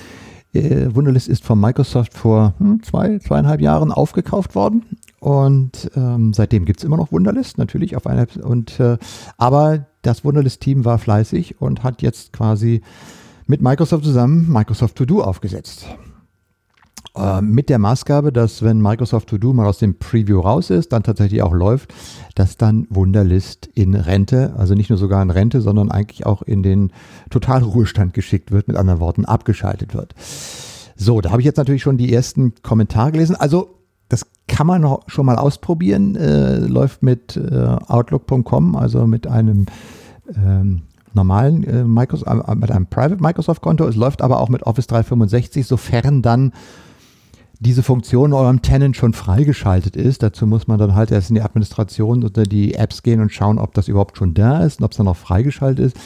Äh, 0.53 0.93
Wunderlist 0.93 1.29
ist 1.29 1.44
von 1.44 1.61
Microsoft 1.61 2.15
vor 2.15 2.55
hm, 2.59 2.82
zwei, 2.82 3.20
zweieinhalb 3.20 3.61
Jahren 3.61 3.93
aufgekauft 3.93 4.56
worden 4.56 4.99
und 5.20 5.91
ähm, 5.97 6.32
seitdem 6.32 6.65
gibt 6.65 6.81
es 6.81 6.85
immer 6.85 6.97
noch 6.97 7.12
Wunderlist, 7.12 7.59
natürlich 7.59 7.97
auf 7.97 8.06
einer. 8.06 8.26
Und, 8.43 8.79
äh, 8.79 8.99
aber 9.37 9.87
das 10.03 10.25
Wunderlist-Team 10.25 10.85
war 10.85 10.99
fleißig 10.99 11.61
und 11.61 11.82
hat 11.82 12.03
jetzt 12.03 12.32
quasi 12.32 12.82
mit 13.47 13.61
Microsoft 13.61 14.05
zusammen 14.05 14.53
Microsoft 14.53 14.97
To 14.97 15.05
Do 15.05 15.23
aufgesetzt. 15.23 15.87
Äh, 17.17 17.43
mit 17.43 17.69
der 17.69 17.79
Maßgabe, 17.79 18.32
dass 18.32 18.62
wenn 18.62 18.81
Microsoft 18.81 19.29
To 19.31 19.38
Do 19.38 19.53
mal 19.53 19.67
aus 19.67 19.79
dem 19.79 19.99
Preview 19.99 20.38
raus 20.38 20.70
ist, 20.70 20.93
dann 20.93 21.03
tatsächlich 21.03 21.43
auch 21.43 21.53
läuft, 21.53 21.93
dass 22.37 22.56
dann 22.56 22.87
Wunderlist 22.91 23.69
in 23.75 23.94
Rente, 23.94 24.55
also 24.56 24.75
nicht 24.75 24.91
nur 24.91 24.99
sogar 24.99 25.20
in 25.23 25.31
Rente, 25.31 25.61
sondern 25.61 25.91
eigentlich 25.91 26.26
auch 26.26 26.43
in 26.43 26.62
den 26.62 26.93
Totalruhestand 27.31 28.15
geschickt 28.15 28.53
wird, 28.53 28.69
mit 28.69 28.76
anderen 28.76 29.00
Worten 29.00 29.25
abgeschaltet 29.25 29.94
wird. 29.94 30.15
So, 30.94 31.20
da 31.20 31.31
habe 31.31 31.41
ich 31.41 31.47
jetzt 31.47 31.56
natürlich 31.56 31.82
schon 31.82 31.97
die 31.97 32.12
ersten 32.12 32.55
Kommentare 32.62 33.12
gelesen. 33.12 33.35
Also 33.35 33.77
das 34.08 34.26
kann 34.46 34.66
man 34.66 34.82
noch 34.82 35.02
schon 35.08 35.26
mal 35.26 35.37
ausprobieren. 35.37 36.16
Äh, 36.16 36.58
läuft 36.58 37.02
mit 37.02 37.37
äh, 37.37 37.76
Outlook.com, 37.87 38.76
also 38.76 39.06
mit 39.06 39.26
einem 39.26 39.66
ähm, 40.34 40.82
normalen 41.14 41.64
äh, 41.64 41.84
Microsoft, 41.84 42.49
äh, 42.49 42.55
mit 42.55 42.70
einem 42.70 42.87
Private 42.87 43.22
Microsoft 43.22 43.62
Konto. 43.62 43.87
Es 43.87 43.96
läuft 43.96 44.22
aber 44.22 44.40
auch 44.40 44.49
mit 44.49 44.62
Office 44.64 44.87
365, 44.87 45.66
sofern 45.66 46.22
dann 46.22 46.52
diese 47.60 47.82
Funktion 47.82 48.31
in 48.31 48.34
eurem 48.34 48.62
Tenant 48.62 48.96
schon 48.96 49.12
freigeschaltet 49.12 49.96
ist. 49.96 50.22
Dazu 50.22 50.46
muss 50.46 50.69
man 50.69 50.78
dann 50.78 50.94
halt 50.94 51.10
erst 51.10 51.31
in 51.31 51.34
die 51.34 51.43
Administration 51.43 52.25
oder 52.25 52.44
die 52.44 52.75
Apps 52.75 53.02
gehen 53.02 53.20
und 53.20 53.32
schauen, 53.32 53.58
ob 53.58 53.74
das 53.74 53.88
überhaupt 53.88 54.17
schon 54.17 54.32
da 54.32 54.62
ist 54.62 54.79
und 54.79 54.84
ob 54.84 54.93
es 54.93 54.96
dann 54.96 55.06
noch 55.06 55.17
freigeschaltet 55.17 55.86
ist. 55.86 55.96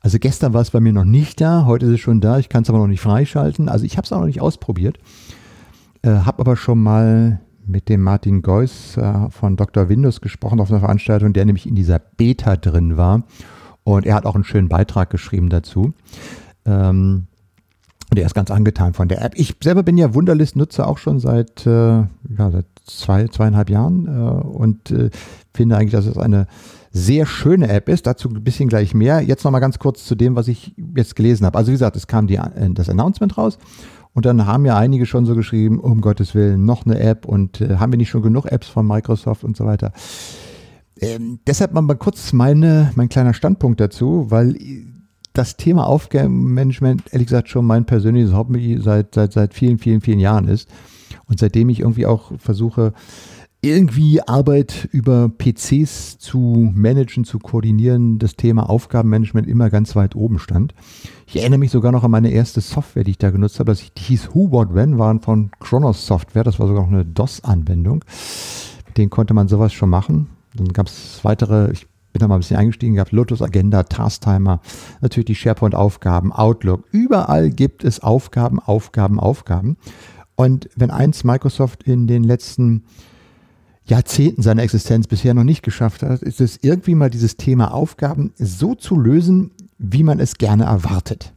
Also 0.00 0.18
gestern 0.18 0.52
war 0.52 0.62
es 0.62 0.70
bei 0.70 0.80
mir 0.80 0.92
noch 0.92 1.04
nicht 1.04 1.40
da, 1.40 1.64
heute 1.64 1.86
ist 1.86 1.92
es 1.92 2.00
schon 2.00 2.20
da, 2.20 2.38
ich 2.38 2.48
kann 2.48 2.62
es 2.62 2.68
aber 2.68 2.78
noch 2.78 2.86
nicht 2.86 3.00
freischalten. 3.00 3.68
Also 3.68 3.84
ich 3.84 3.96
habe 3.96 4.04
es 4.04 4.12
auch 4.12 4.18
noch 4.18 4.26
nicht 4.26 4.40
ausprobiert, 4.40 4.98
äh, 6.02 6.10
habe 6.10 6.40
aber 6.40 6.56
schon 6.56 6.82
mal 6.82 7.40
mit 7.66 7.88
dem 7.88 8.02
Martin 8.02 8.42
Geuss 8.42 8.96
äh, 8.96 9.30
von 9.30 9.56
Dr. 9.56 9.88
Windows 9.88 10.20
gesprochen 10.20 10.60
auf 10.60 10.70
einer 10.70 10.80
Veranstaltung, 10.80 11.32
der 11.32 11.44
nämlich 11.44 11.66
in 11.66 11.74
dieser 11.74 11.98
Beta 11.98 12.56
drin 12.56 12.96
war. 12.96 13.24
Und 13.84 14.06
er 14.06 14.14
hat 14.14 14.26
auch 14.26 14.34
einen 14.34 14.44
schönen 14.44 14.68
Beitrag 14.68 15.10
geschrieben 15.10 15.48
dazu. 15.48 15.94
Ähm, 16.64 17.26
und 18.10 18.18
er 18.18 18.26
ist 18.26 18.34
ganz 18.34 18.50
angetan 18.50 18.94
von 18.94 19.08
der 19.08 19.22
App. 19.22 19.32
Ich 19.36 19.56
selber 19.62 19.82
bin 19.82 19.98
ja 19.98 20.14
Wunderlist-Nutzer 20.14 20.86
auch 20.86 20.98
schon 20.98 21.18
seit, 21.18 21.66
äh, 21.66 21.70
ja, 21.70 22.08
seit 22.50 22.66
zwei, 22.84 23.26
zweieinhalb 23.26 23.68
Jahren 23.68 24.06
äh, 24.06 24.46
und 24.46 24.90
äh, 24.92 25.10
finde 25.52 25.76
eigentlich, 25.76 25.92
dass 25.92 26.06
es 26.06 26.16
eine 26.16 26.46
sehr 26.92 27.26
schöne 27.26 27.68
App 27.68 27.88
ist. 27.88 28.06
Dazu 28.06 28.28
ein 28.28 28.44
bisschen 28.44 28.68
gleich 28.68 28.94
mehr. 28.94 29.20
Jetzt 29.20 29.44
nochmal 29.44 29.60
ganz 29.60 29.78
kurz 29.78 30.04
zu 30.04 30.14
dem, 30.14 30.36
was 30.36 30.48
ich 30.48 30.74
jetzt 30.96 31.16
gelesen 31.16 31.46
habe. 31.46 31.58
Also 31.58 31.68
wie 31.68 31.74
gesagt, 31.74 31.96
es 31.96 32.06
kam 32.06 32.26
die, 32.26 32.36
äh, 32.36 32.70
das 32.70 32.88
Announcement 32.88 33.36
raus 33.36 33.58
und 34.16 34.24
dann 34.24 34.46
haben 34.46 34.64
ja 34.64 34.78
einige 34.78 35.04
schon 35.04 35.26
so 35.26 35.34
geschrieben, 35.34 35.78
um 35.78 36.00
Gottes 36.00 36.34
Willen, 36.34 36.64
noch 36.64 36.86
eine 36.86 36.98
App 36.98 37.26
und 37.26 37.60
äh, 37.60 37.76
haben 37.76 37.92
wir 37.92 37.98
nicht 37.98 38.08
schon 38.08 38.22
genug 38.22 38.46
Apps 38.46 38.66
von 38.66 38.86
Microsoft 38.86 39.44
und 39.44 39.58
so 39.58 39.66
weiter. 39.66 39.92
Ähm, 40.98 41.38
deshalb 41.46 41.74
mal 41.74 41.86
kurz 41.96 42.32
meine, 42.32 42.92
mein 42.94 43.10
kleiner 43.10 43.34
Standpunkt 43.34 43.78
dazu, 43.78 44.30
weil 44.30 44.56
das 45.34 45.58
Thema 45.58 45.86
Aufgabenmanagement, 45.86 47.12
ehrlich 47.12 47.26
gesagt, 47.26 47.50
schon 47.50 47.66
mein 47.66 47.84
persönliches 47.84 48.32
Hobby 48.32 48.78
seit, 48.80 49.14
seit, 49.14 49.34
seit 49.34 49.52
vielen, 49.52 49.76
vielen, 49.76 50.00
vielen 50.00 50.18
Jahren 50.18 50.48
ist. 50.48 50.70
Und 51.26 51.38
seitdem 51.38 51.68
ich 51.68 51.80
irgendwie 51.80 52.06
auch 52.06 52.32
versuche, 52.38 52.94
irgendwie 53.62 54.20
Arbeit 54.22 54.88
über 54.92 55.28
PCs 55.28 56.18
zu 56.18 56.70
managen, 56.74 57.24
zu 57.24 57.38
koordinieren, 57.38 58.18
das 58.18 58.36
Thema 58.36 58.68
Aufgabenmanagement 58.68 59.48
immer 59.48 59.70
ganz 59.70 59.96
weit 59.96 60.14
oben 60.14 60.38
stand. 60.38 60.74
Ich 61.26 61.36
erinnere 61.36 61.58
mich 61.58 61.70
sogar 61.70 61.90
noch 61.90 62.04
an 62.04 62.10
meine 62.10 62.30
erste 62.30 62.60
Software, 62.60 63.04
die 63.04 63.12
ich 63.12 63.18
da 63.18 63.30
genutzt 63.30 63.58
habe. 63.58 63.72
Das 63.72 63.82
hieß 63.98 64.34
Who 64.34 64.52
What 64.52 64.74
When, 64.74 64.98
waren 64.98 65.20
von 65.20 65.50
Kronos 65.58 66.06
Software. 66.06 66.44
Das 66.44 66.60
war 66.60 66.68
sogar 66.68 66.82
noch 66.82 66.92
eine 66.92 67.04
DOS-Anwendung. 67.04 68.04
Mit 68.86 68.98
denen 68.98 69.10
konnte 69.10 69.34
man 69.34 69.48
sowas 69.48 69.72
schon 69.72 69.90
machen. 69.90 70.28
Dann 70.54 70.68
gab 70.68 70.86
es 70.86 71.20
weitere, 71.22 71.72
ich 71.72 71.86
bin 72.12 72.20
da 72.20 72.28
mal 72.28 72.36
ein 72.36 72.40
bisschen 72.40 72.56
eingestiegen, 72.58 72.94
gab 72.94 73.10
Lotus 73.10 73.42
Agenda, 73.42 73.82
Task 73.82 74.22
Timer, 74.22 74.60
natürlich 75.00 75.26
die 75.26 75.34
SharePoint-Aufgaben, 75.34 76.32
Outlook. 76.32 76.84
Überall 76.92 77.50
gibt 77.50 77.84
es 77.84 78.00
Aufgaben, 78.00 78.60
Aufgaben, 78.60 79.18
Aufgaben. 79.18 79.76
Und 80.36 80.68
wenn 80.76 80.90
eins 80.90 81.24
Microsoft 81.24 81.82
in 81.82 82.06
den 82.06 82.22
letzten 82.22 82.84
Jahrzehnten 83.86 84.42
seiner 84.42 84.62
Existenz 84.62 85.06
bisher 85.06 85.34
noch 85.34 85.44
nicht 85.44 85.62
geschafft 85.62 86.02
hat, 86.02 86.22
ist 86.22 86.40
es 86.40 86.58
irgendwie 86.62 86.94
mal 86.94 87.10
dieses 87.10 87.36
Thema 87.36 87.72
Aufgaben 87.72 88.32
so 88.36 88.74
zu 88.74 88.98
lösen, 88.98 89.52
wie 89.78 90.02
man 90.02 90.20
es 90.20 90.38
gerne 90.38 90.64
erwartet. 90.64 91.32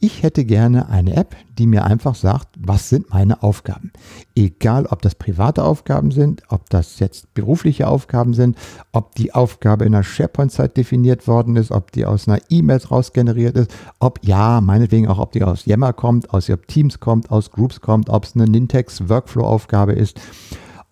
Ich 0.00 0.22
hätte 0.22 0.44
gerne 0.44 0.90
eine 0.90 1.16
App, 1.16 1.34
die 1.58 1.66
mir 1.66 1.84
einfach 1.84 2.14
sagt, 2.14 2.46
was 2.56 2.88
sind 2.88 3.10
meine 3.10 3.42
Aufgaben. 3.42 3.90
Egal, 4.36 4.86
ob 4.86 5.02
das 5.02 5.16
private 5.16 5.64
Aufgaben 5.64 6.12
sind, 6.12 6.42
ob 6.50 6.70
das 6.70 7.00
jetzt 7.00 7.34
berufliche 7.34 7.88
Aufgaben 7.88 8.32
sind, 8.32 8.56
ob 8.92 9.16
die 9.16 9.34
Aufgabe 9.34 9.84
in 9.86 9.96
einer 9.96 10.04
SharePoint-Zeit 10.04 10.76
definiert 10.76 11.26
worden 11.26 11.56
ist, 11.56 11.72
ob 11.72 11.90
die 11.90 12.06
aus 12.06 12.28
einer 12.28 12.40
E-Mail 12.48 12.78
raus 12.88 13.12
generiert 13.12 13.56
ist, 13.56 13.74
ob 13.98 14.20
ja, 14.22 14.60
meinetwegen 14.60 15.08
auch, 15.08 15.18
ob 15.18 15.32
die 15.32 15.42
aus 15.42 15.64
Yammer 15.64 15.92
kommt, 15.92 16.32
aus 16.32 16.48
Teams 16.68 17.00
kommt, 17.00 17.32
aus 17.32 17.50
Groups 17.50 17.80
kommt, 17.80 18.08
ob 18.08 18.22
es 18.22 18.36
eine 18.36 18.44
Nintex 18.44 19.08
Workflow-Aufgabe 19.08 19.94
ist, 19.94 20.20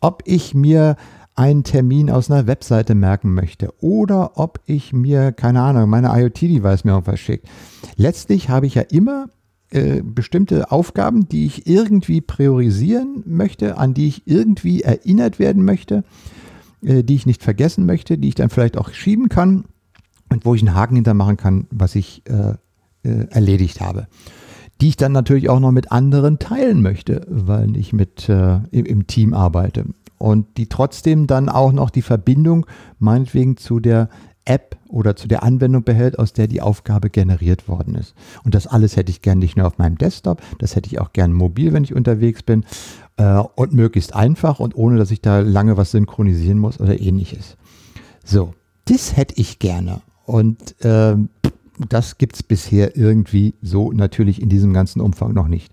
ob 0.07 0.23
ich 0.25 0.55
mir 0.55 0.95
einen 1.35 1.65
Termin 1.65 2.11
aus 2.11 2.31
einer 2.31 2.47
Webseite 2.47 2.95
merken 2.95 3.35
möchte 3.35 3.75
oder 3.81 4.39
ob 4.39 4.61
ich 4.67 4.93
mir, 4.93 5.33
keine 5.33 5.63
Ahnung, 5.63 5.91
meine 5.91 6.17
IoT-Device 6.17 6.85
mir 6.85 6.93
irgendwas 6.93 7.19
schickt. 7.19 7.49
Letztlich 7.97 8.49
habe 8.49 8.67
ich 8.67 8.77
ja 8.77 8.83
immer 8.83 9.27
äh, 9.71 10.03
bestimmte 10.03 10.71
Aufgaben, 10.71 11.29
die 11.29 11.45
ich 11.45 11.67
irgendwie 11.67 12.21
priorisieren 12.21 13.25
möchte, 13.27 13.79
an 13.79 13.95
die 13.95 14.07
ich 14.07 14.29
irgendwie 14.29 14.83
erinnert 14.83 15.41
werden 15.41 15.65
möchte, 15.65 16.05
äh, 16.83 17.03
die 17.03 17.17
ich 17.17 17.27
nicht 17.27 17.43
vergessen 17.43 17.85
möchte, 17.85 18.17
die 18.17 18.29
ich 18.29 18.37
dann 18.37 18.49
vielleicht 18.49 18.79
auch 18.79 18.91
schieben 18.91 19.29
kann 19.29 19.65
und 20.31 20.45
wo 20.45 20.55
ich 20.55 20.63
einen 20.63 20.77
Haken 20.77 20.95
hintermachen 20.95 21.37
kann, 21.37 21.67
was 21.71 21.97
ich 21.97 22.23
äh, 22.29 22.55
äh 23.03 23.27
erledigt 23.31 23.81
habe 23.81 24.07
die 24.81 24.89
ich 24.89 24.97
dann 24.97 25.13
natürlich 25.13 25.49
auch 25.49 25.61
noch 25.61 25.73
mit 25.73 25.93
anderen 25.93 26.39
teilen 26.39 26.83
möchte, 26.83 27.27
weil 27.29 27.77
ich 27.77 27.93
mit 27.93 28.29
äh, 28.29 28.59
im, 28.71 29.07
Team 29.07 29.35
arbeite 29.35 29.87
und 30.19 30.57
die 30.57 30.69
trotzdem 30.69 31.27
dann 31.27 31.49
auch 31.49 31.73
noch 31.73 31.91
die 31.91 32.03
Verbindung 32.03 32.67
meinetwegen 32.99 33.57
zu 33.57 33.81
der 33.81 34.09
App 34.45 34.77
oder 34.89 35.17
zu 35.17 35.27
der 35.29 35.43
Anwendung 35.43 35.83
behält, 35.83 36.19
aus 36.19 36.33
der 36.33 36.47
die 36.47 36.61
Aufgabe 36.61 37.11
generiert 37.11 37.69
worden 37.69 37.97
ist. 37.97 38.15
Und 38.45 38.55
das 38.55 38.67
alles 38.67 38.97
hätte 38.97 39.11
ich 39.11 39.21
gern 39.21 39.39
nicht 39.39 39.57
nur 39.57 39.67
auf 39.67 39.79
meinem 39.79 39.99
Desktop, 39.99 40.41
das 40.59 40.77
hätte 40.77 40.89
ich 40.89 41.01
auch 41.01 41.13
gern 41.13 41.33
mobil, 41.33 41.73
wenn 41.73 41.85
ich 41.85 41.95
unterwegs 41.95 42.43
bin 42.43 42.65
äh, 43.17 43.43
und 43.55 43.73
möglichst 43.73 44.15
einfach 44.15 44.61
und 44.61 44.77
ohne, 44.77 44.99
dass 44.99 45.11
ich 45.11 45.21
da 45.21 45.41
lange 45.41 45.77
was 45.77 45.91
synchronisieren 45.91 46.59
muss 46.59 46.81
oder 46.81 47.01
ähnliches. 47.01 47.57
So, 48.25 48.55
das 48.85 49.17
hätte 49.17 49.35
ich 49.37 49.59
gerne. 49.59 50.01
Und 50.25 50.83
äh, 50.85 51.17
das 51.89 52.19
gibt 52.19 52.37
es 52.37 52.43
bisher 52.43 52.97
irgendwie 52.97 53.55
so 53.63 53.93
natürlich 53.93 54.41
in 54.41 54.49
diesem 54.49 54.73
ganzen 54.73 55.01
Umfang 55.01 55.33
noch 55.33 55.49
nicht. 55.49 55.73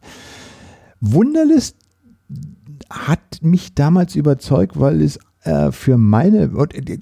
Wunderlist 1.00 1.78
hat 2.90 3.40
mich 3.42 3.76
damals 3.76 4.16
überzeugt, 4.16 4.80
weil 4.80 5.02
es 5.02 5.20
äh, 5.44 5.72
für 5.72 5.98
meine, 5.98 6.52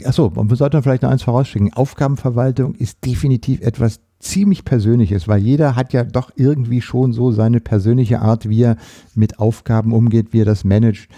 achso, 0.05 0.31
man 0.35 0.49
sollte 0.55 0.81
vielleicht 0.81 1.03
noch 1.03 1.09
eins 1.09 1.23
vorausschicken, 1.23 1.73
Aufgabenverwaltung 1.73 2.75
ist 2.75 3.05
definitiv 3.05 3.61
etwas 3.61 3.99
ziemlich 4.19 4.65
Persönliches, 4.65 5.27
weil 5.27 5.41
jeder 5.41 5.75
hat 5.75 5.93
ja 5.93 6.03
doch 6.03 6.31
irgendwie 6.35 6.81
schon 6.81 7.13
so 7.13 7.31
seine 7.31 7.59
persönliche 7.59 8.21
Art, 8.21 8.47
wie 8.47 8.63
er 8.63 8.77
mit 9.15 9.39
Aufgaben 9.39 9.93
umgeht, 9.93 10.33
wie 10.33 10.41
er 10.41 10.45
das 10.45 10.63
managt. 10.63 11.09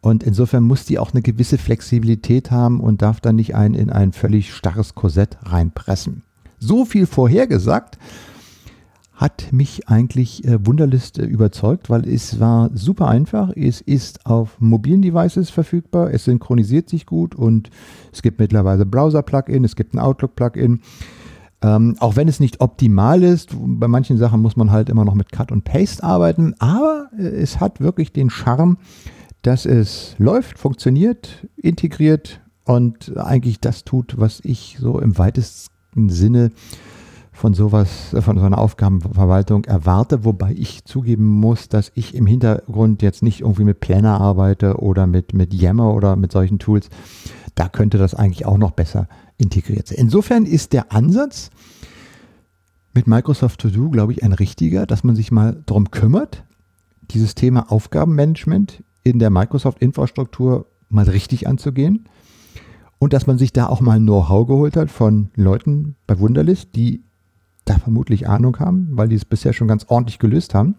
Und 0.00 0.22
insofern 0.22 0.64
muss 0.64 0.86
die 0.86 0.98
auch 0.98 1.12
eine 1.12 1.20
gewisse 1.22 1.58
Flexibilität 1.58 2.50
haben 2.50 2.80
und 2.80 3.02
darf 3.02 3.20
dann 3.20 3.36
nicht 3.36 3.54
ein, 3.54 3.74
in 3.74 3.90
ein 3.90 4.12
völlig 4.12 4.54
starres 4.54 4.94
Korsett 4.94 5.36
reinpressen. 5.42 6.22
So 6.60 6.84
viel 6.84 7.06
vorhergesagt 7.06 7.98
hat 9.14 9.52
mich 9.52 9.88
eigentlich 9.88 10.44
äh, 10.46 10.64
Wunderlist 10.64 11.18
äh, 11.18 11.24
überzeugt, 11.24 11.90
weil 11.90 12.08
es 12.08 12.38
war 12.38 12.70
super 12.74 13.08
einfach. 13.08 13.50
Es 13.54 13.80
ist 13.80 14.24
auf 14.24 14.58
mobilen 14.60 15.02
Devices 15.02 15.50
verfügbar, 15.50 16.12
es 16.12 16.24
synchronisiert 16.24 16.88
sich 16.88 17.06
gut 17.06 17.34
und 17.34 17.70
es 18.12 18.22
gibt 18.22 18.38
mittlerweile 18.38 18.86
Browser-Plugin, 18.86 19.64
es 19.64 19.76
gibt 19.76 19.94
ein 19.94 19.98
Outlook-Plugin. 19.98 20.80
Ähm, 21.62 21.96
auch 22.00 22.16
wenn 22.16 22.28
es 22.28 22.40
nicht 22.40 22.60
optimal 22.60 23.22
ist, 23.22 23.50
bei 23.54 23.88
manchen 23.88 24.16
Sachen 24.16 24.40
muss 24.40 24.56
man 24.56 24.70
halt 24.70 24.88
immer 24.88 25.04
noch 25.04 25.14
mit 25.14 25.32
Cut 25.32 25.52
und 25.52 25.64
Paste 25.64 26.02
arbeiten, 26.02 26.54
aber 26.58 27.10
äh, 27.18 27.22
es 27.22 27.60
hat 27.60 27.80
wirklich 27.80 28.12
den 28.12 28.30
Charme, 28.30 28.78
dass 29.42 29.66
es 29.66 30.14
läuft, 30.18 30.58
funktioniert, 30.58 31.46
integriert 31.56 32.40
und 32.64 33.16
eigentlich 33.18 33.60
das 33.60 33.84
tut, 33.84 34.18
was 34.18 34.40
ich 34.44 34.76
so 34.78 34.98
im 34.98 35.18
weitesten 35.18 35.79
Sinne 35.94 36.46
äh, 36.46 36.50
von 37.40 37.54
sowas, 37.54 38.14
von 38.20 38.38
so 38.38 38.44
einer 38.44 38.58
Aufgabenverwaltung 38.58 39.64
erwarte, 39.64 40.26
wobei 40.26 40.52
ich 40.52 40.84
zugeben 40.84 41.26
muss, 41.26 41.70
dass 41.70 41.90
ich 41.94 42.14
im 42.14 42.26
Hintergrund 42.26 43.00
jetzt 43.00 43.22
nicht 43.22 43.40
irgendwie 43.40 43.64
mit 43.64 43.80
Planner 43.80 44.20
arbeite 44.20 44.76
oder 44.76 45.06
mit, 45.06 45.32
mit 45.32 45.54
Yammer 45.54 45.94
oder 45.94 46.16
mit 46.16 46.32
solchen 46.32 46.58
Tools. 46.58 46.90
Da 47.54 47.70
könnte 47.70 47.96
das 47.96 48.14
eigentlich 48.14 48.44
auch 48.44 48.58
noch 48.58 48.72
besser 48.72 49.08
integriert 49.38 49.88
sein. 49.88 49.96
Insofern 49.98 50.44
ist 50.44 50.74
der 50.74 50.92
Ansatz 50.92 51.48
mit 52.92 53.06
Microsoft 53.06 53.60
To 53.62 53.70
Do, 53.70 53.88
glaube 53.88 54.12
ich, 54.12 54.22
ein 54.22 54.34
richtiger, 54.34 54.84
dass 54.84 55.02
man 55.02 55.16
sich 55.16 55.32
mal 55.32 55.62
darum 55.64 55.90
kümmert, 55.90 56.44
dieses 57.10 57.34
Thema 57.34 57.72
Aufgabenmanagement 57.72 58.84
in 59.02 59.18
der 59.18 59.30
Microsoft-Infrastruktur 59.30 60.66
mal 60.90 61.08
richtig 61.08 61.48
anzugehen 61.48 62.06
und 63.00 63.14
dass 63.14 63.26
man 63.26 63.38
sich 63.38 63.52
da 63.52 63.66
auch 63.66 63.80
mal 63.80 63.98
Know-how 63.98 64.46
geholt 64.46 64.76
hat 64.76 64.90
von 64.90 65.30
Leuten 65.34 65.96
bei 66.06 66.18
Wunderlist, 66.20 66.76
die 66.76 67.02
da 67.64 67.78
vermutlich 67.78 68.28
Ahnung 68.28 68.58
haben, 68.60 68.90
weil 68.92 69.08
die 69.08 69.16
es 69.16 69.24
bisher 69.24 69.54
schon 69.54 69.68
ganz 69.68 69.86
ordentlich 69.88 70.18
gelöst 70.18 70.54
haben. 70.54 70.76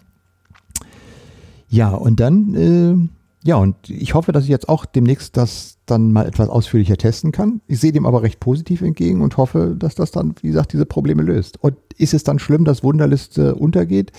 Ja, 1.68 1.90
und 1.90 2.20
dann, 2.20 2.54
äh, 2.54 3.48
ja, 3.48 3.56
und 3.56 3.90
ich 3.90 4.14
hoffe, 4.14 4.34
dass 4.34 4.44
ich 4.44 4.50
jetzt 4.50 4.70
auch 4.70 4.86
demnächst 4.86 5.36
das 5.36 5.80
dann 5.88 6.12
mal 6.12 6.28
etwas 6.28 6.48
ausführlicher 6.48 6.96
testen 6.96 7.32
kann. 7.32 7.62
Ich 7.66 7.80
sehe 7.80 7.92
dem 7.92 8.06
aber 8.06 8.22
recht 8.22 8.40
positiv 8.40 8.82
entgegen 8.82 9.22
und 9.22 9.38
hoffe, 9.38 9.76
dass 9.78 9.96
das 9.96 10.12
dann, 10.12 10.36
wie 10.42 10.50
gesagt, 10.50 10.74
diese 10.74 10.86
Probleme 10.86 11.24
löst. 11.24 11.64
Und 11.64 11.76
ist 11.98 12.14
es 12.14 12.24
dann 12.24 12.38
schlimm, 12.38 12.66
dass 12.66 12.84
Wunderliste 12.84 13.56
untergeht? 13.56 14.12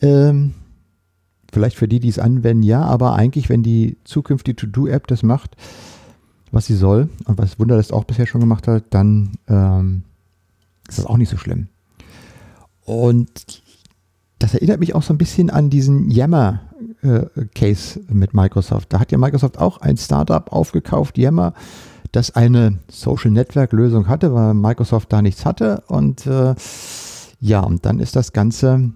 Ähm, 0.00 0.54
vielleicht 1.52 1.76
für 1.76 1.88
die, 1.88 1.98
die 1.98 2.08
es 2.10 2.20
anwenden, 2.20 2.62
ja, 2.62 2.82
aber 2.82 3.14
eigentlich, 3.14 3.48
wenn 3.48 3.64
die 3.64 3.96
zukünftige 4.04 4.54
To-Do-App 4.54 5.08
das 5.08 5.24
macht, 5.24 5.56
was 6.54 6.66
sie 6.66 6.76
soll 6.76 7.08
und 7.24 7.36
was 7.36 7.58
Wunderlist 7.58 7.92
auch 7.92 8.04
bisher 8.04 8.26
schon 8.26 8.40
gemacht 8.40 8.68
hat, 8.68 8.84
dann 8.90 9.32
ähm, 9.48 10.04
ist 10.88 10.98
das 10.98 11.06
auch 11.06 11.16
nicht 11.16 11.28
so 11.30 11.36
schlimm. 11.36 11.68
Und 12.84 13.62
das 14.38 14.54
erinnert 14.54 14.80
mich 14.80 14.94
auch 14.94 15.02
so 15.02 15.12
ein 15.12 15.18
bisschen 15.18 15.50
an 15.50 15.70
diesen 15.70 16.10
Yammer-Case 16.10 18.00
äh, 18.00 18.14
mit 18.14 18.34
Microsoft. 18.34 18.92
Da 18.92 19.00
hat 19.00 19.10
ja 19.10 19.18
Microsoft 19.18 19.58
auch 19.58 19.78
ein 19.78 19.96
Startup 19.96 20.52
aufgekauft, 20.52 21.18
Yammer, 21.18 21.54
das 22.12 22.36
eine 22.36 22.78
Social 22.88 23.30
Network 23.30 23.72
Lösung 23.72 24.06
hatte, 24.06 24.32
weil 24.34 24.54
Microsoft 24.54 25.12
da 25.12 25.22
nichts 25.22 25.44
hatte. 25.44 25.82
Und 25.88 26.26
äh, 26.26 26.54
ja, 27.40 27.60
und 27.60 27.84
dann 27.84 27.98
ist 27.98 28.16
das 28.16 28.32
Ganze 28.32 28.92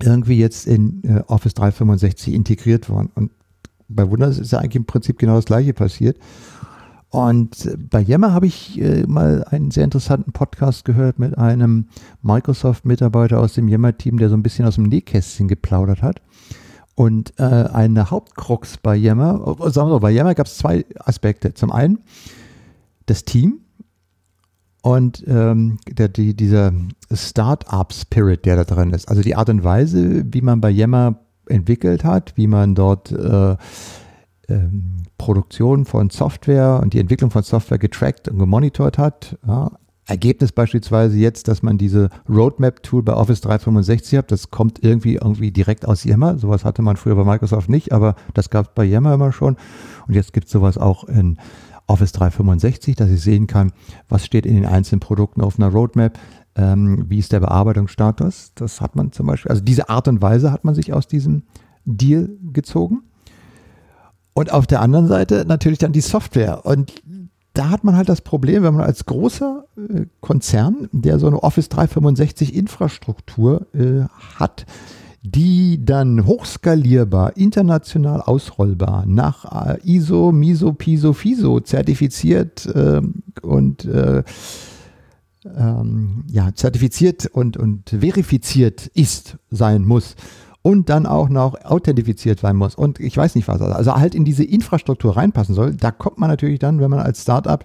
irgendwie 0.00 0.38
jetzt 0.38 0.66
in 0.66 1.02
äh, 1.02 1.22
Office 1.26 1.54
365 1.54 2.34
integriert 2.34 2.88
worden. 2.88 3.10
Und 3.14 3.30
bei 3.88 4.10
Windows 4.10 4.38
ist 4.38 4.52
ja 4.52 4.58
eigentlich 4.58 4.76
im 4.76 4.84
Prinzip 4.84 5.18
genau 5.18 5.36
das 5.36 5.46
gleiche 5.46 5.74
passiert. 5.74 6.18
Und 7.10 7.70
bei 7.90 8.00
Yammer 8.00 8.32
habe 8.32 8.46
ich 8.46 8.78
äh, 8.80 9.06
mal 9.06 9.42
einen 9.44 9.70
sehr 9.70 9.84
interessanten 9.84 10.32
Podcast 10.32 10.84
gehört 10.84 11.18
mit 11.18 11.38
einem 11.38 11.86
Microsoft-Mitarbeiter 12.20 13.40
aus 13.40 13.54
dem 13.54 13.66
Yammer-Team, 13.66 14.18
der 14.18 14.28
so 14.28 14.36
ein 14.36 14.42
bisschen 14.42 14.66
aus 14.66 14.74
dem 14.74 14.84
Nähkästchen 14.84 15.48
geplaudert 15.48 16.02
hat. 16.02 16.20
Und 16.94 17.32
äh, 17.38 17.44
eine 17.44 18.10
Hauptkrux 18.10 18.76
bei 18.76 18.94
Yammer, 18.94 19.40
oh, 19.46 19.70
sagen 19.70 19.88
wir 19.88 19.94
so, 19.94 20.00
bei 20.00 20.10
Yammer 20.10 20.34
gab 20.34 20.46
es 20.46 20.58
zwei 20.58 20.84
Aspekte. 20.98 21.54
Zum 21.54 21.72
einen 21.72 22.00
das 23.06 23.24
Team 23.24 23.60
und 24.82 25.24
ähm, 25.26 25.78
der, 25.88 26.08
die, 26.08 26.34
dieser 26.34 26.72
Start-up-Spirit, 27.12 28.44
der 28.44 28.56
da 28.56 28.64
drin 28.64 28.90
ist. 28.92 29.08
Also 29.08 29.22
die 29.22 29.34
Art 29.34 29.48
und 29.48 29.64
Weise, 29.64 30.24
wie 30.30 30.42
man 30.42 30.60
bei 30.60 30.70
Yammer 30.70 31.20
entwickelt 31.48 32.04
hat, 32.04 32.32
wie 32.36 32.46
man 32.46 32.74
dort 32.74 33.12
äh, 33.12 33.56
ähm, 34.48 35.02
Produktion 35.18 35.84
von 35.84 36.10
Software 36.10 36.80
und 36.82 36.94
die 36.94 37.00
Entwicklung 37.00 37.30
von 37.30 37.42
Software 37.42 37.78
getrackt 37.78 38.28
und 38.28 38.38
gemonitort 38.38 38.98
hat. 38.98 39.38
Ja. 39.46 39.72
Ergebnis 40.06 40.52
beispielsweise 40.52 41.18
jetzt, 41.18 41.48
dass 41.48 41.62
man 41.62 41.76
diese 41.76 42.08
Roadmap-Tool 42.30 43.02
bei 43.02 43.12
Office 43.12 43.42
365 43.42 44.18
hat, 44.18 44.32
das 44.32 44.50
kommt 44.50 44.82
irgendwie 44.82 45.16
irgendwie 45.16 45.50
direkt 45.50 45.86
aus 45.86 46.04
Yammer. 46.04 46.38
Sowas 46.38 46.64
hatte 46.64 46.80
man 46.80 46.96
früher 46.96 47.14
bei 47.14 47.24
Microsoft 47.24 47.68
nicht, 47.68 47.92
aber 47.92 48.14
das 48.32 48.48
gab 48.48 48.68
es 48.68 48.72
bei 48.74 48.84
Yammer 48.84 49.14
immer 49.14 49.32
schon. 49.32 49.56
Und 50.06 50.14
jetzt 50.14 50.32
gibt 50.32 50.46
es 50.46 50.52
sowas 50.52 50.78
auch 50.78 51.04
in 51.04 51.36
Office 51.86 52.12
365, 52.12 52.96
dass 52.96 53.10
ich 53.10 53.20
sehen 53.20 53.46
kann, 53.46 53.72
was 54.08 54.24
steht 54.24 54.46
in 54.46 54.54
den 54.54 54.66
einzelnen 54.66 55.00
Produkten 55.00 55.42
auf 55.42 55.58
einer 55.58 55.68
Roadmap, 55.68 56.18
ähm, 56.58 57.04
wie 57.08 57.18
ist 57.18 57.32
der 57.32 57.40
Bearbeitungsstatus. 57.40 58.52
Das 58.56 58.80
hat 58.80 58.96
man 58.96 59.12
zum 59.12 59.26
Beispiel, 59.26 59.50
also 59.50 59.62
diese 59.62 59.88
Art 59.88 60.08
und 60.08 60.20
Weise 60.20 60.50
hat 60.50 60.64
man 60.64 60.74
sich 60.74 60.92
aus 60.92 61.06
diesem 61.06 61.44
Deal 61.84 62.28
gezogen. 62.52 63.02
Und 64.34 64.52
auf 64.52 64.66
der 64.66 64.82
anderen 64.82 65.08
Seite 65.08 65.44
natürlich 65.46 65.78
dann 65.78 65.92
die 65.92 66.00
Software. 66.00 66.66
Und 66.66 67.02
da 67.54 67.70
hat 67.70 67.84
man 67.84 67.96
halt 67.96 68.08
das 68.08 68.20
Problem, 68.20 68.62
wenn 68.62 68.74
man 68.74 68.84
als 68.84 69.06
großer 69.06 69.64
äh, 69.76 70.06
Konzern, 70.20 70.88
der 70.92 71.18
so 71.18 71.26
eine 71.26 71.42
Office 71.42 71.68
365 71.68 72.54
Infrastruktur 72.54 73.66
äh, 73.74 74.04
hat, 74.36 74.66
die 75.22 75.84
dann 75.84 76.24
hochskalierbar, 76.26 77.36
international 77.36 78.20
ausrollbar, 78.20 79.06
nach 79.06 79.66
äh, 79.66 79.78
ISO, 79.82 80.30
MISO, 80.32 80.72
PISO, 80.72 81.12
FISO 81.12 81.60
zertifiziert 81.60 82.66
äh, 82.66 83.00
und 83.42 83.84
äh, 83.84 84.22
ähm, 85.44 86.24
ja, 86.28 86.54
zertifiziert 86.54 87.26
und, 87.26 87.56
und 87.56 87.90
verifiziert 87.90 88.86
ist, 88.88 89.38
sein 89.50 89.84
muss 89.84 90.16
und 90.62 90.88
dann 90.88 91.06
auch 91.06 91.28
noch 91.28 91.64
authentifiziert 91.64 92.40
sein 92.40 92.56
muss 92.56 92.74
und 92.74 93.00
ich 93.00 93.16
weiß 93.16 93.34
nicht 93.34 93.48
was, 93.48 93.60
also 93.60 93.94
halt 93.94 94.14
in 94.14 94.24
diese 94.24 94.44
Infrastruktur 94.44 95.16
reinpassen 95.16 95.54
soll, 95.54 95.74
da 95.74 95.90
kommt 95.90 96.18
man 96.18 96.28
natürlich 96.28 96.58
dann, 96.58 96.80
wenn 96.80 96.90
man 96.90 97.00
als 97.00 97.22
Startup 97.22 97.64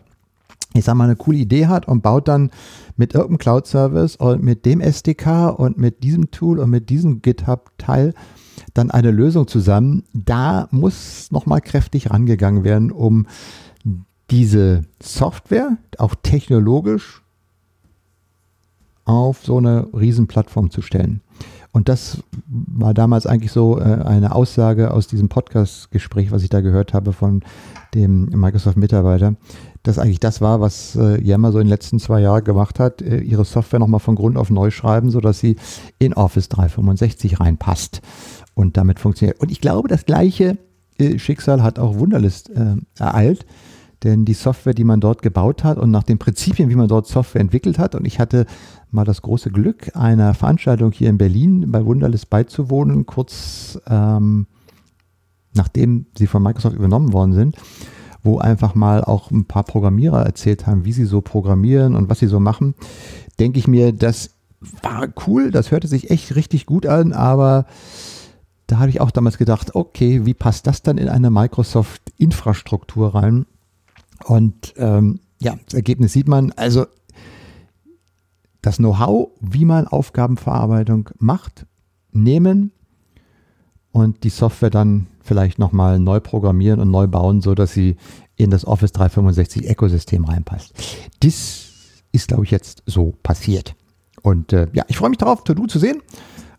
ich 0.76 0.86
sag 0.86 0.96
mal, 0.96 1.06
eine 1.06 1.16
coole 1.16 1.38
Idee 1.38 1.68
hat 1.68 1.88
und 1.88 2.02
baut 2.02 2.28
dann 2.28 2.52
mit 2.98 3.14
irgendeinem 3.14 3.38
Cloud-Service 3.38 4.16
und 4.16 4.44
mit 4.44 4.66
dem 4.66 4.82
SDK 4.82 5.50
und 5.50 5.78
mit 5.78 6.04
diesem 6.04 6.32
Tool 6.32 6.60
und 6.60 6.70
mit 6.70 6.90
diesem 6.90 7.22
GitHub-Teil 7.22 8.14
dann 8.74 8.92
eine 8.92 9.12
Lösung 9.12 9.48
zusammen. 9.48 10.04
Da 10.14 10.68
muss 10.72 11.32
nochmal 11.32 11.62
kräftig 11.62 12.10
rangegangen 12.10 12.64
werden, 12.64 12.92
um 12.92 13.28
diese 14.30 14.84
Software 15.02 15.78
auch 15.98 16.16
technologisch 16.24 17.23
auf 19.06 19.44
so 19.44 19.58
eine 19.58 19.88
Riesenplattform 19.94 20.72
zu 20.72 20.82
stellen. 20.82 21.22
Und 21.74 21.90
das 21.90 22.22
war 22.48 22.94
damals 22.94 23.26
eigentlich 23.26 23.52
so 23.52 23.80
äh, 23.80 23.84
eine 23.84 24.36
Aussage 24.36 24.92
aus 24.92 25.08
diesem 25.08 25.28
Podcast-Gespräch, 25.28 26.32
was 26.32 26.44
ich 26.44 26.50
da 26.50 26.62
gehört 26.62 26.94
habe 26.94 27.14
von 27.14 27.42
dem 27.96 28.26
Microsoft-Mitarbeiter, 28.26 29.36
dass 29.82 29.98
eigentlich 29.98 30.20
das 30.20 30.40
war, 30.40 30.62
was 30.62 30.96
äh, 30.96 31.20
Yammer 31.22 31.52
so 31.52 31.58
in 31.58 31.66
den 31.66 31.72
letzten 31.72 32.00
zwei 32.00 32.22
Jahren 32.22 32.44
gemacht 32.44 32.80
hat, 32.80 33.02
äh, 33.02 33.18
ihre 33.18 33.44
Software 33.44 33.80
nochmal 33.80 34.00
von 34.00 34.14
Grund 34.14 34.38
auf 34.38 34.52
neu 34.52 34.70
schreiben, 34.70 35.10
sodass 35.10 35.40
sie 35.40 35.56
in 35.98 36.14
Office 36.14 36.48
365 36.50 37.40
reinpasst 37.40 38.02
und 38.54 38.78
damit 38.78 39.00
funktioniert. 39.00 39.40
Und 39.40 39.52
ich 39.52 39.60
glaube, 39.60 39.88
das 39.88 40.06
gleiche 40.06 40.60
Schicksal 41.18 41.64
hat 41.64 41.80
auch 41.80 41.98
Wunderlist 41.98 42.52
ereilt, 43.00 43.48
denn 44.04 44.26
die 44.26 44.34
Software, 44.34 44.74
die 44.74 44.84
man 44.84 45.00
dort 45.00 45.22
gebaut 45.22 45.64
hat 45.64 45.78
und 45.78 45.92
nach 45.92 46.04
den 46.04 46.18
Prinzipien, 46.18 46.70
wie 46.70 46.76
man 46.76 46.88
dort 46.88 47.08
Software 47.08 47.42
entwickelt 47.42 47.80
hat, 47.80 47.96
und 47.96 48.06
ich 48.06 48.20
hatte 48.20 48.46
mal 48.92 49.06
das 49.06 49.22
große 49.22 49.50
Glück, 49.50 49.96
einer 49.96 50.34
Veranstaltung 50.34 50.92
hier 50.92 51.10
in 51.10 51.18
Berlin 51.18 51.72
bei 51.72 51.86
Wunderlist 51.86 52.30
beizuwohnen, 52.30 53.06
kurz 53.06 53.80
ähm, 53.88 54.48
nachdem 55.54 56.08
sie 56.18 56.28
von 56.28 56.44
Microsoft 56.44 56.76
übernommen 56.76 57.14
worden 57.14 57.34
sind 57.34 57.58
wo 58.24 58.40
einfach 58.40 58.74
mal 58.74 59.04
auch 59.04 59.30
ein 59.32 59.46
paar 59.46 59.64
Programmierer 59.64 60.26
erzählt 60.26 60.66
haben, 60.66 60.86
wie 60.86 60.94
sie 60.94 61.06
so 61.06 61.22
programmieren 61.22 61.96
und 61.96 62.10
was 62.10 62.20
sie 62.20 62.28
so 62.28 62.40
machen, 62.40 62.74
denke 63.40 63.60
ich 63.60 63.68
mir, 63.68 63.92
das 63.92 64.32
war 64.82 65.08
cool, 65.28 65.52
das 65.52 65.72
hörte 65.72 65.88
sich 65.88 66.10
echt 66.10 66.36
richtig 66.36 66.66
gut 66.66 66.86
an, 66.86 67.12
aber 67.12 67.66
da 68.68 68.80
habe 68.80 68.90
ich 68.90 69.02
auch 69.02 69.12
damals 69.12 69.38
gedacht, 69.38 69.76
okay, 69.76 70.26
wie 70.26 70.34
passt 70.34 70.68
das 70.68 70.82
dann 70.82 70.98
in 70.98 71.10
eine 71.10 71.30
Microsoft-Infrastruktur 71.30 73.14
rein? 73.14 73.46
Und 74.26 74.74
ähm, 74.78 75.20
ja, 75.42 75.58
das 75.66 75.74
Ergebnis 75.74 76.14
sieht 76.14 76.28
man, 76.28 76.52
also 76.54 76.86
das 78.62 78.78
Know-how, 78.78 79.30
wie 79.42 79.66
man 79.66 79.88
Aufgabenverarbeitung 79.88 81.10
macht, 81.20 81.66
nehmen 82.12 82.72
und 83.92 84.24
die 84.24 84.30
Software 84.30 84.70
dann 84.70 85.08
vielleicht 85.22 85.60
nochmal 85.60 86.00
neu 86.00 86.20
programmieren 86.20 86.80
und 86.80 86.92
neu 86.92 87.08
bauen, 87.08 87.42
sodass 87.42 87.74
sie 87.74 87.98
in 88.36 88.50
das 88.50 88.66
Office 88.66 88.92
365 88.94 89.70
Ökosystem 89.70 90.26
reinpasst. 90.26 90.74
Das 91.20 91.70
ist, 92.12 92.28
glaube 92.28 92.46
ich, 92.46 92.52
jetzt 92.52 92.84
so 92.86 93.14
passiert. 93.24 93.76
Und 94.22 94.54
äh, 94.54 94.68
ja, 94.74 94.86
ich 94.88 94.98
freue 94.98 95.10
mich 95.10 95.18
darauf, 95.18 95.44
To-Do 95.44 95.68
zu 95.68 95.80
sehen. 95.80 96.02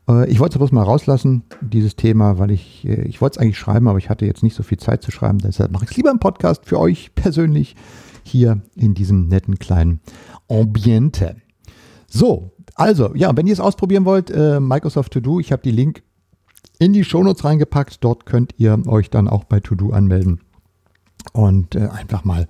Äh, 0.09 0.31
ich 0.31 0.41
wollte 0.41 0.55
es 0.55 0.59
bloß 0.59 0.73
mal 0.73 0.83
rauslassen, 0.83 1.45
dieses 1.61 1.97
Thema, 1.97 2.39
weil 2.39 2.51
ich, 2.51 2.87
äh, 2.87 3.03
ich 3.03 3.21
wollte 3.21 3.39
es 3.39 3.43
eigentlich 3.43 3.59
schreiben, 3.59 3.89
aber 3.89 3.99
ich 3.99 4.11
hatte 4.11 4.27
jetzt 4.27 4.43
nicht 4.43 4.55
so 4.55 4.63
viel 4.63 4.79
Zeit 4.79 5.03
zu 5.03 5.11
schreiben. 5.11 5.39
Deshalb 5.39 5.71
mache 5.73 5.85
ich 5.85 5.91
es 5.91 5.97
lieber 5.97 6.11
im 6.11 6.19
Podcast 6.19 6.67
für 6.67 6.79
euch 6.79 7.13
persönlich 7.15 7.77
hier 8.23 8.63
in 8.75 8.95
diesem 8.95 9.29
netten 9.29 9.59
kleinen 9.59 10.01
Ambiente. 10.49 11.37
So, 12.09 12.53
also, 12.75 13.15
ja, 13.15 13.37
wenn 13.37 13.47
ihr 13.47 13.53
es 13.53 13.61
ausprobieren 13.61 14.05
wollt, 14.05 14.31
äh, 14.31 14.61
Microsoft 14.61 15.13
To 15.13 15.21
Do, 15.21 15.41
ich 15.41 15.53
habe 15.53 15.63
die 15.63 15.71
Link 15.71 16.03
in 16.79 16.93
die 16.93 17.05
Shownotes 17.05 17.45
reingepackt. 17.45 18.03
Dort 18.03 18.27
könnt 18.27 18.55
ihr 18.57 18.81
euch 18.87 19.11
dann 19.11 19.29
auch 19.29 19.45
bei 19.45 19.61
To-Do 19.61 19.91
anmelden 19.91 20.41
und 21.33 21.77
einfach 21.77 22.25
mal 22.25 22.49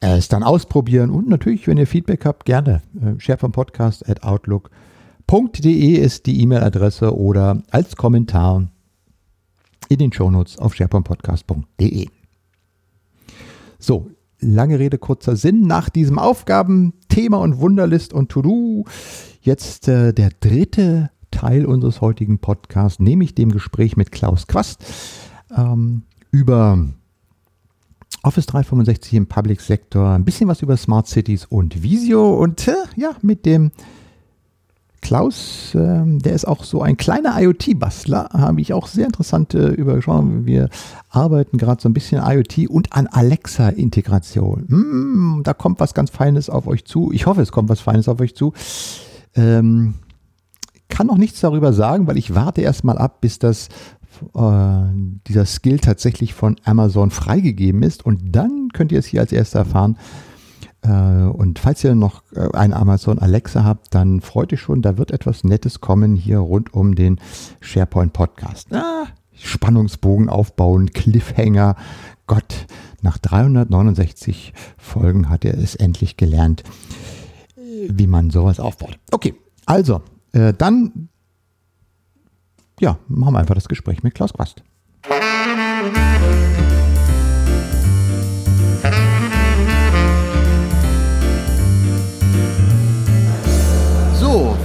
es 0.00 0.28
dann 0.28 0.42
ausprobieren. 0.42 1.10
Und 1.10 1.28
natürlich, 1.28 1.66
wenn 1.66 1.76
ihr 1.76 1.86
Feedback 1.86 2.24
habt, 2.24 2.44
gerne. 2.46 2.82
Äh, 3.00 3.18
SharePoint 3.18 3.80
at 3.80 4.22
outlook.de 5.30 5.92
ist 5.94 6.26
die 6.26 6.40
E-Mail-Adresse 6.42 7.16
oder 7.16 7.62
als 7.70 7.94
Kommentar 7.96 8.68
in 9.88 9.98
den 9.98 10.12
Shownotes 10.12 10.58
auf 10.58 10.74
sharepointpodcast.de. 10.74 12.08
So, 13.78 14.10
lange 14.40 14.78
Rede, 14.78 14.98
kurzer 14.98 15.36
Sinn. 15.36 15.62
Nach 15.62 15.88
diesem 15.88 16.18
Aufgabenthema 16.18 17.36
und 17.38 17.58
Wunderlist 17.58 18.12
und 18.12 18.30
To-Do 18.30 18.84
jetzt 19.40 19.88
äh, 19.88 20.12
der 20.12 20.30
dritte 20.40 21.10
Teil 21.30 21.64
unseres 21.64 22.00
heutigen 22.00 22.40
Podcasts, 22.40 22.98
nämlich 22.98 23.34
dem 23.34 23.52
Gespräch 23.52 23.96
mit 23.96 24.10
Klaus 24.10 24.48
Quast 24.48 24.84
ähm, 25.56 26.02
über 26.32 26.88
Office 28.22 28.46
365 28.46 29.14
im 29.14 29.26
Public 29.26 29.60
Sector, 29.60 30.10
ein 30.10 30.24
bisschen 30.24 30.48
was 30.48 30.60
über 30.60 30.76
Smart 30.76 31.06
Cities 31.06 31.46
und 31.46 31.82
Visio 31.82 32.34
und 32.34 32.66
äh, 32.66 32.74
ja, 32.96 33.12
mit 33.22 33.46
dem 33.46 33.70
Klaus, 35.00 35.74
äh, 35.74 36.02
der 36.04 36.34
ist 36.34 36.46
auch 36.46 36.64
so 36.64 36.82
ein 36.82 36.96
kleiner 36.96 37.40
IoT-Bastler, 37.40 38.30
habe 38.32 38.60
ich 38.60 38.72
auch 38.72 38.86
sehr 38.86 39.06
interessante 39.06 39.68
übergeschaut. 39.68 40.24
Wir 40.44 40.68
arbeiten 41.08 41.56
gerade 41.58 41.80
so 41.80 41.88
ein 41.88 41.94
bisschen 41.94 42.22
IoT 42.22 42.68
und 42.68 42.92
an 42.92 43.06
Alexa-Integration. 43.06 44.66
Mm, 44.68 45.42
da 45.42 45.54
kommt 45.54 45.80
was 45.80 45.94
ganz 45.94 46.10
Feines 46.10 46.50
auf 46.50 46.66
euch 46.66 46.84
zu. 46.84 47.10
Ich 47.12 47.26
hoffe, 47.26 47.40
es 47.40 47.50
kommt 47.50 47.68
was 47.70 47.80
Feines 47.80 48.08
auf 48.08 48.20
euch 48.20 48.34
zu. 48.34 48.52
Ähm, 49.34 49.94
kann 50.88 51.06
noch 51.06 51.18
nichts 51.18 51.40
darüber 51.40 51.72
sagen, 51.72 52.06
weil 52.06 52.18
ich 52.18 52.34
warte 52.34 52.60
erstmal 52.60 52.98
ab, 52.98 53.20
bis 53.20 53.38
das 53.38 53.68
äh, 54.34 54.82
dieser 55.26 55.46
Skill 55.46 55.78
tatsächlich 55.78 56.34
von 56.34 56.56
Amazon 56.64 57.10
freigegeben 57.10 57.82
ist 57.82 58.04
und 58.04 58.20
dann 58.34 58.68
könnt 58.72 58.92
ihr 58.92 58.98
es 58.98 59.06
hier 59.06 59.20
als 59.20 59.32
erster 59.32 59.60
erfahren. 59.60 59.96
Äh, 60.82 60.88
und 60.88 61.58
falls 61.58 61.84
ihr 61.84 61.94
noch 61.94 62.22
äh, 62.34 62.48
eine 62.52 62.76
Amazon 62.76 63.18
Alexa 63.18 63.64
habt, 63.64 63.94
dann 63.94 64.20
freut 64.20 64.52
euch 64.52 64.60
schon, 64.60 64.82
da 64.82 64.98
wird 64.98 65.10
etwas 65.10 65.44
Nettes 65.44 65.80
kommen 65.80 66.16
hier 66.16 66.38
rund 66.38 66.72
um 66.74 66.94
den 66.94 67.20
SharePoint 67.60 68.12
Podcast. 68.12 68.72
Ah, 68.72 69.06
Spannungsbogen 69.34 70.28
aufbauen, 70.28 70.90
Cliffhanger. 70.90 71.76
Gott, 72.26 72.66
nach 73.02 73.18
369 73.18 74.52
Folgen 74.78 75.28
hat 75.28 75.44
er 75.44 75.58
es 75.58 75.74
endlich 75.74 76.16
gelernt, 76.16 76.62
wie 77.56 78.06
man 78.06 78.30
sowas 78.30 78.60
aufbaut. 78.60 78.98
Okay, 79.10 79.34
also 79.66 80.02
äh, 80.32 80.52
dann, 80.56 81.08
ja, 82.78 82.98
machen 83.08 83.34
wir 83.34 83.40
einfach 83.40 83.54
das 83.54 83.68
Gespräch 83.68 84.02
mit 84.02 84.14
Klaus 84.14 84.32
Quast. 84.32 84.62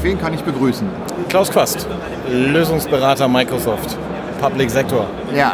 Wen 0.05 0.21
kann 0.21 0.33
ich 0.33 0.41
begrüßen? 0.43 0.87
Klaus 1.29 1.49
Quast, 1.51 1.87
Lösungsberater 2.29 3.27
Microsoft, 3.27 3.97
Public 4.39 4.69
Sector. 4.69 5.07
Ja, 5.35 5.53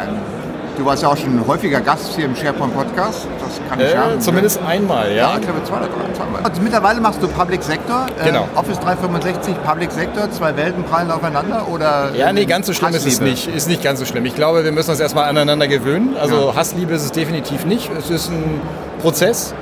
Du 0.77 0.85
warst 0.85 1.03
ja 1.03 1.09
auch 1.09 1.17
schon 1.17 1.45
häufiger 1.45 1.81
Gast 1.81 2.15
hier 2.15 2.25
im 2.25 2.35
SharePoint 2.35 2.73
Podcast. 2.73 3.27
Das 3.39 3.59
kann 3.69 3.79
ich 3.79 3.87
äh, 3.87 3.93
ja. 3.93 4.19
Zumindest 4.19 4.59
einmal, 4.65 5.09
ja. 5.09 5.15
Ja, 5.15 5.35
ich 5.35 5.41
glaube 5.41 5.63
zwei 5.65 5.75
oder 5.75 5.87
drei. 5.87 6.13
Zweimal. 6.13 6.41
Also 6.43 6.61
mittlerweile 6.61 7.01
machst 7.01 7.21
du 7.21 7.27
Public 7.27 7.61
Sector. 7.61 8.07
Äh, 8.19 8.25
genau. 8.25 8.47
Office 8.55 8.79
365, 8.79 9.53
Public 9.63 9.91
Sector, 9.91 10.31
zwei 10.31 10.55
Welten 10.55 10.83
prallen 10.85 11.11
aufeinander 11.11 11.67
oder? 11.67 12.11
Ja, 12.15 12.31
nee, 12.31 12.45
ganz 12.45 12.67
so 12.67 12.73
schlimm 12.73 12.93
Hassliebe? 12.93 13.09
ist 13.09 13.13
es 13.15 13.45
nicht. 13.45 13.55
Ist 13.55 13.67
nicht 13.67 13.83
ganz 13.83 13.99
so 13.99 14.05
schlimm. 14.05 14.25
Ich 14.25 14.33
glaube, 14.33 14.63
wir 14.63 14.71
müssen 14.71 14.91
uns 14.91 14.99
erstmal 15.01 15.25
aneinander 15.25 15.67
gewöhnen. 15.67 16.15
Also 16.19 16.47
ja. 16.47 16.55
Hassliebe 16.55 16.93
ist 16.93 17.03
es 17.03 17.11
definitiv 17.11 17.65
nicht. 17.65 17.91
Es 17.95 18.09
ist 18.09 18.29
ein 18.29 18.61
Prozess. 19.01 19.53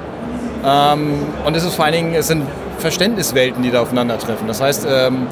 Ähm, 0.66 1.14
und 1.46 1.56
es 1.56 1.64
ist 1.64 1.76
vor 1.76 1.86
allen 1.86 1.94
Dingen, 1.94 2.14
es 2.14 2.28
sind 2.28 2.44
Verständniswelten, 2.80 3.64
die 3.64 3.72
da 3.72 3.82
aufeinandertreffen. 3.82 4.48
Das 4.48 4.62
heißt, 4.62 4.88
ähm, 4.90 5.28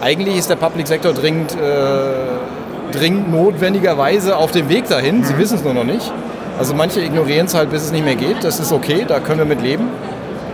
eigentlich 0.00 0.36
ist 0.36 0.50
der 0.50 0.56
Public 0.56 0.86
Sector 0.86 1.12
dringend 1.12 1.52
äh, 1.52 2.96
dringend 2.96 3.30
notwendigerweise 3.32 4.36
auf 4.36 4.52
dem 4.52 4.68
Weg 4.68 4.88
dahin. 4.88 5.24
Sie 5.24 5.34
mhm. 5.34 5.38
wissen 5.38 5.56
es 5.56 5.64
nur 5.64 5.74
noch 5.74 5.84
nicht. 5.84 6.12
Also 6.58 6.74
manche 6.74 7.00
ignorieren 7.00 7.46
es 7.46 7.54
halt, 7.54 7.70
bis 7.70 7.82
es 7.82 7.92
nicht 7.92 8.04
mehr 8.04 8.16
geht. 8.16 8.42
Das 8.42 8.58
ist 8.60 8.72
okay, 8.72 9.04
da 9.06 9.20
können 9.20 9.38
wir 9.38 9.46
mit 9.46 9.62
leben. 9.62 9.88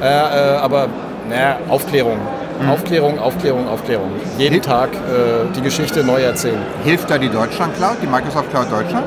Äh, 0.00 0.06
äh, 0.06 0.56
aber 0.56 0.88
naja, 1.28 1.58
Aufklärung. 1.68 2.18
Mhm. 2.60 2.70
Aufklärung, 2.70 3.18
Aufklärung, 3.18 3.68
Aufklärung. 3.68 4.10
Jeden 4.38 4.60
Tag 4.60 4.90
äh, 4.92 5.52
die 5.56 5.62
Geschichte 5.62 6.02
neu 6.04 6.20
erzählen. 6.20 6.60
Hilft 6.84 7.10
da 7.10 7.18
die 7.18 7.28
Deutschland 7.28 7.76
Cloud, 7.76 7.96
die 8.02 8.06
Microsoft 8.06 8.50
Cloud 8.50 8.70
Deutschland? 8.70 9.06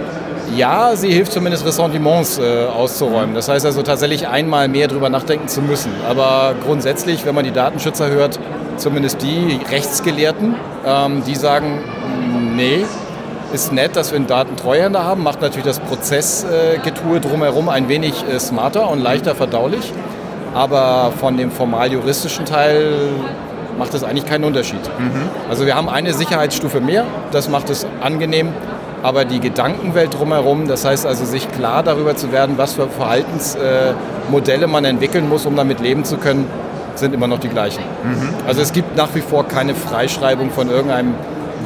Ja, 0.55 0.95
sie 0.95 1.11
hilft 1.11 1.31
zumindest 1.31 1.65
Ressentiments 1.65 2.37
äh, 2.37 2.65
auszuräumen. 2.65 3.35
Das 3.35 3.49
heißt 3.49 3.65
also 3.65 3.81
tatsächlich 3.81 4.27
einmal 4.27 4.67
mehr 4.67 4.87
drüber 4.87 5.09
nachdenken 5.09 5.47
zu 5.47 5.61
müssen. 5.61 5.91
Aber 6.07 6.55
grundsätzlich, 6.63 7.25
wenn 7.25 7.35
man 7.35 7.43
die 7.43 7.51
Datenschützer 7.51 8.09
hört, 8.09 8.39
zumindest 8.77 9.21
die 9.21 9.59
Rechtsgelehrten, 9.71 10.55
ähm, 10.85 11.23
die 11.25 11.35
sagen, 11.35 11.83
nee, 12.55 12.85
ist 13.53 13.71
nett, 13.71 13.95
dass 13.95 14.11
wir 14.11 14.17
einen 14.17 14.27
Datentreuhänder 14.27 15.03
haben, 15.03 15.23
macht 15.23 15.41
natürlich 15.41 15.65
das 15.65 15.79
Prozessgetue 15.79 17.19
drumherum 17.21 17.69
ein 17.69 17.89
wenig 17.89 18.13
äh, 18.29 18.39
smarter 18.39 18.89
und 18.89 19.01
leichter 19.01 19.35
verdaulich. 19.35 19.91
Aber 20.53 21.11
von 21.19 21.37
dem 21.37 21.51
formal-juristischen 21.51 22.45
Teil 22.45 23.09
macht 23.77 23.93
das 23.93 24.03
eigentlich 24.03 24.25
keinen 24.25 24.45
Unterschied. 24.45 24.79
Mhm. 24.97 25.29
Also 25.49 25.65
wir 25.65 25.75
haben 25.75 25.89
eine 25.89 26.13
Sicherheitsstufe 26.13 26.79
mehr, 26.79 27.03
das 27.31 27.49
macht 27.49 27.69
es 27.69 27.85
angenehm. 28.01 28.49
Aber 29.05 29.23
die 29.23 29.39
Gedankenwelt 29.39 30.17
drumherum, 30.17 30.67
das 30.67 30.83
heißt 30.83 31.05
also 31.05 31.25
sich 31.25 31.47
klar 31.51 31.83
darüber 31.83 32.15
zu 32.15 32.31
werden, 32.31 32.57
was 32.57 32.73
für 32.73 32.87
Verhaltensmodelle 32.87 34.65
man 34.65 34.83
entwickeln 34.83 35.29
muss, 35.29 35.45
um 35.45 35.55
damit 35.55 35.79
leben 35.79 36.05
zu 36.05 36.17
können, 36.17 36.47
sind 36.95 37.13
immer 37.13 37.27
noch 37.27 37.37
die 37.37 37.49
gleichen. 37.49 37.83
Mhm. 38.03 38.29
Also 38.47 38.63
es 38.63 38.73
gibt 38.73 38.97
nach 38.97 39.13
wie 39.13 39.21
vor 39.21 39.47
keine 39.47 39.75
Freischreibung 39.75 40.49
von 40.49 40.71
irgendeinem 40.71 41.13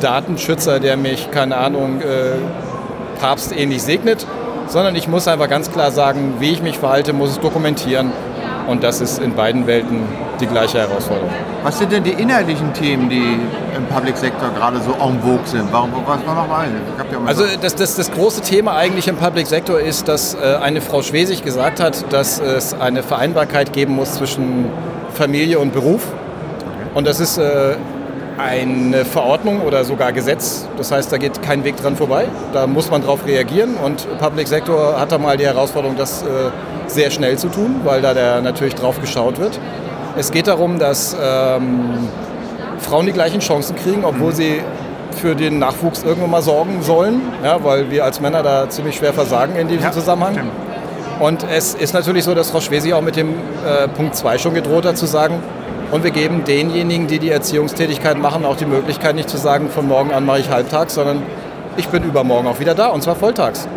Datenschützer, 0.02 0.82
der 0.82 0.98
mich, 0.98 1.32
keine 1.32 1.56
Ahnung, 1.56 2.02
äh, 2.02 3.22
papstähnlich 3.22 3.84
segnet, 3.84 4.28
sondern 4.68 4.98
ich 4.98 5.08
muss 5.08 5.26
einfach 5.30 5.48
ganz 5.48 5.72
klar 5.72 5.92
sagen, 5.92 6.34
wie 6.40 6.52
ich 6.52 6.62
mich 6.62 6.78
verhalte, 6.78 7.14
muss 7.14 7.30
es 7.30 7.40
dokumentieren. 7.40 8.12
Und 8.70 8.84
das 8.84 9.02
ist 9.02 9.18
in 9.18 9.34
beiden 9.34 9.66
Welten 9.66 10.04
die 10.40 10.46
gleiche 10.46 10.78
Herausforderung. 10.78 11.32
Was 11.64 11.80
sind 11.80 11.92
denn 11.92 12.04
die 12.04 12.12
inhaltlichen 12.12 12.72
Themen, 12.72 13.10
die 13.10 13.40
im 13.76 13.86
Public 13.88 14.16
Sector 14.16 14.52
gerade 14.56 14.78
so 14.78 14.92
en 14.92 15.20
vogue 15.22 15.40
sind? 15.46 15.70
Warum, 15.72 15.90
was 16.06 16.24
war 16.24 16.36
noch 16.36 16.48
mal? 16.48 16.68
Also 17.26 17.46
das, 17.60 17.74
das, 17.74 17.96
das, 17.96 18.12
große 18.12 18.42
Thema 18.42 18.76
eigentlich 18.76 19.08
im 19.08 19.16
Public 19.16 19.48
Sector 19.48 19.80
ist, 19.80 20.08
dass 20.08 20.36
äh, 20.36 20.58
eine 20.62 20.82
Frau 20.82 21.02
Schwesig 21.02 21.44
gesagt 21.44 21.80
hat, 21.80 22.14
dass 22.14 22.40
es 22.40 22.80
eine 22.80 23.02
Vereinbarkeit 23.02 23.74
geben 23.74 23.96
muss 23.96 24.14
zwischen 24.14 24.66
Familie 25.16 25.58
und 25.58 25.74
Beruf. 25.74 26.04
Und 26.94 27.08
das 27.08 27.20
ist 27.20 27.40
äh, 27.40 27.76
eine 28.38 29.04
Verordnung 29.04 29.62
oder 29.62 29.84
sogar 29.84 30.14
Gesetz. 30.14 30.68
Das 30.78 30.92
heißt, 30.92 31.12
da 31.12 31.18
geht 31.18 31.42
kein 31.42 31.64
Weg 31.64 31.78
dran 31.78 31.96
vorbei. 31.96 32.28
Da 32.54 32.68
muss 32.68 32.92
man 32.92 33.02
darauf 33.02 33.26
reagieren. 33.26 33.78
Und 33.84 34.08
Public 34.20 34.48
Sector 34.48 35.00
hat 35.00 35.12
da 35.12 35.18
mal 35.18 35.38
die 35.38 35.46
Herausforderung, 35.48 35.98
das 35.98 36.22
äh, 36.22 36.52
sehr 36.92 37.12
schnell 37.12 37.38
zu 37.38 37.50
tun, 37.50 37.82
weil 37.84 38.02
da 38.02 38.14
der 38.14 38.42
natürlich 38.42 38.76
drauf 38.76 39.00
geschaut 39.00 39.40
wird. 39.40 39.60
Es 40.18 40.32
geht 40.32 40.48
darum, 40.48 40.80
dass 40.80 41.16
ähm, 41.22 42.10
Frauen 42.80 43.06
die 43.06 43.12
gleichen 43.12 43.40
Chancen 43.40 43.76
kriegen, 43.76 44.04
obwohl 44.04 44.34
sie 44.34 44.62
für 45.12 45.36
den 45.36 45.60
Nachwuchs 45.60 46.04
irgendwann 46.04 46.32
mal 46.32 46.42
sorgen 46.42 46.82
sollen, 46.82 47.22
ja, 47.44 47.64
weil 47.64 47.92
wir 47.92 48.06
als 48.06 48.20
Männer 48.20 48.44
da 48.44 48.70
ziemlich 48.70 48.96
schwer 48.96 49.14
versagen 49.14 49.56
in 49.56 49.68
diesem 49.68 49.84
ja, 49.84 49.92
Zusammenhang. 49.92 50.34
Stimmt. 50.34 50.52
Und 51.20 51.46
es 51.52 51.74
ist 51.74 51.94
natürlich 51.94 52.24
so, 52.24 52.34
dass 52.34 52.50
Frau 52.50 52.62
Schwesi 52.62 52.94
auch 52.94 53.02
mit 53.02 53.18
dem 53.18 53.30
äh, 53.32 53.88
Punkt 53.90 54.16
2 54.16 54.38
schon 54.38 54.54
gedroht 54.54 54.86
hat, 54.86 54.98
zu 54.98 55.06
sagen, 55.06 55.42
und 55.92 56.04
wir 56.04 56.12
geben 56.12 56.44
denjenigen, 56.46 57.08
die 57.08 57.18
die 57.18 57.32
Erziehungstätigkeit 57.32 58.18
machen, 58.18 58.46
auch 58.46 58.56
die 58.56 58.66
Möglichkeit, 58.66 59.16
nicht 59.16 59.30
zu 59.30 59.38
sagen, 59.38 59.70
von 59.70 59.88
morgen 59.88 60.14
an 60.14 60.24
mache 60.24 60.40
ich 60.40 60.50
halbtags, 60.50 60.94
sondern 60.94 61.24
ich 61.78 61.88
bin 61.88 62.04
übermorgen 62.04 62.48
auch 62.48 62.60
wieder 62.60 62.76
da 62.76 62.88
und 62.88 63.02
zwar 63.02 63.16
volltags. 63.16 63.68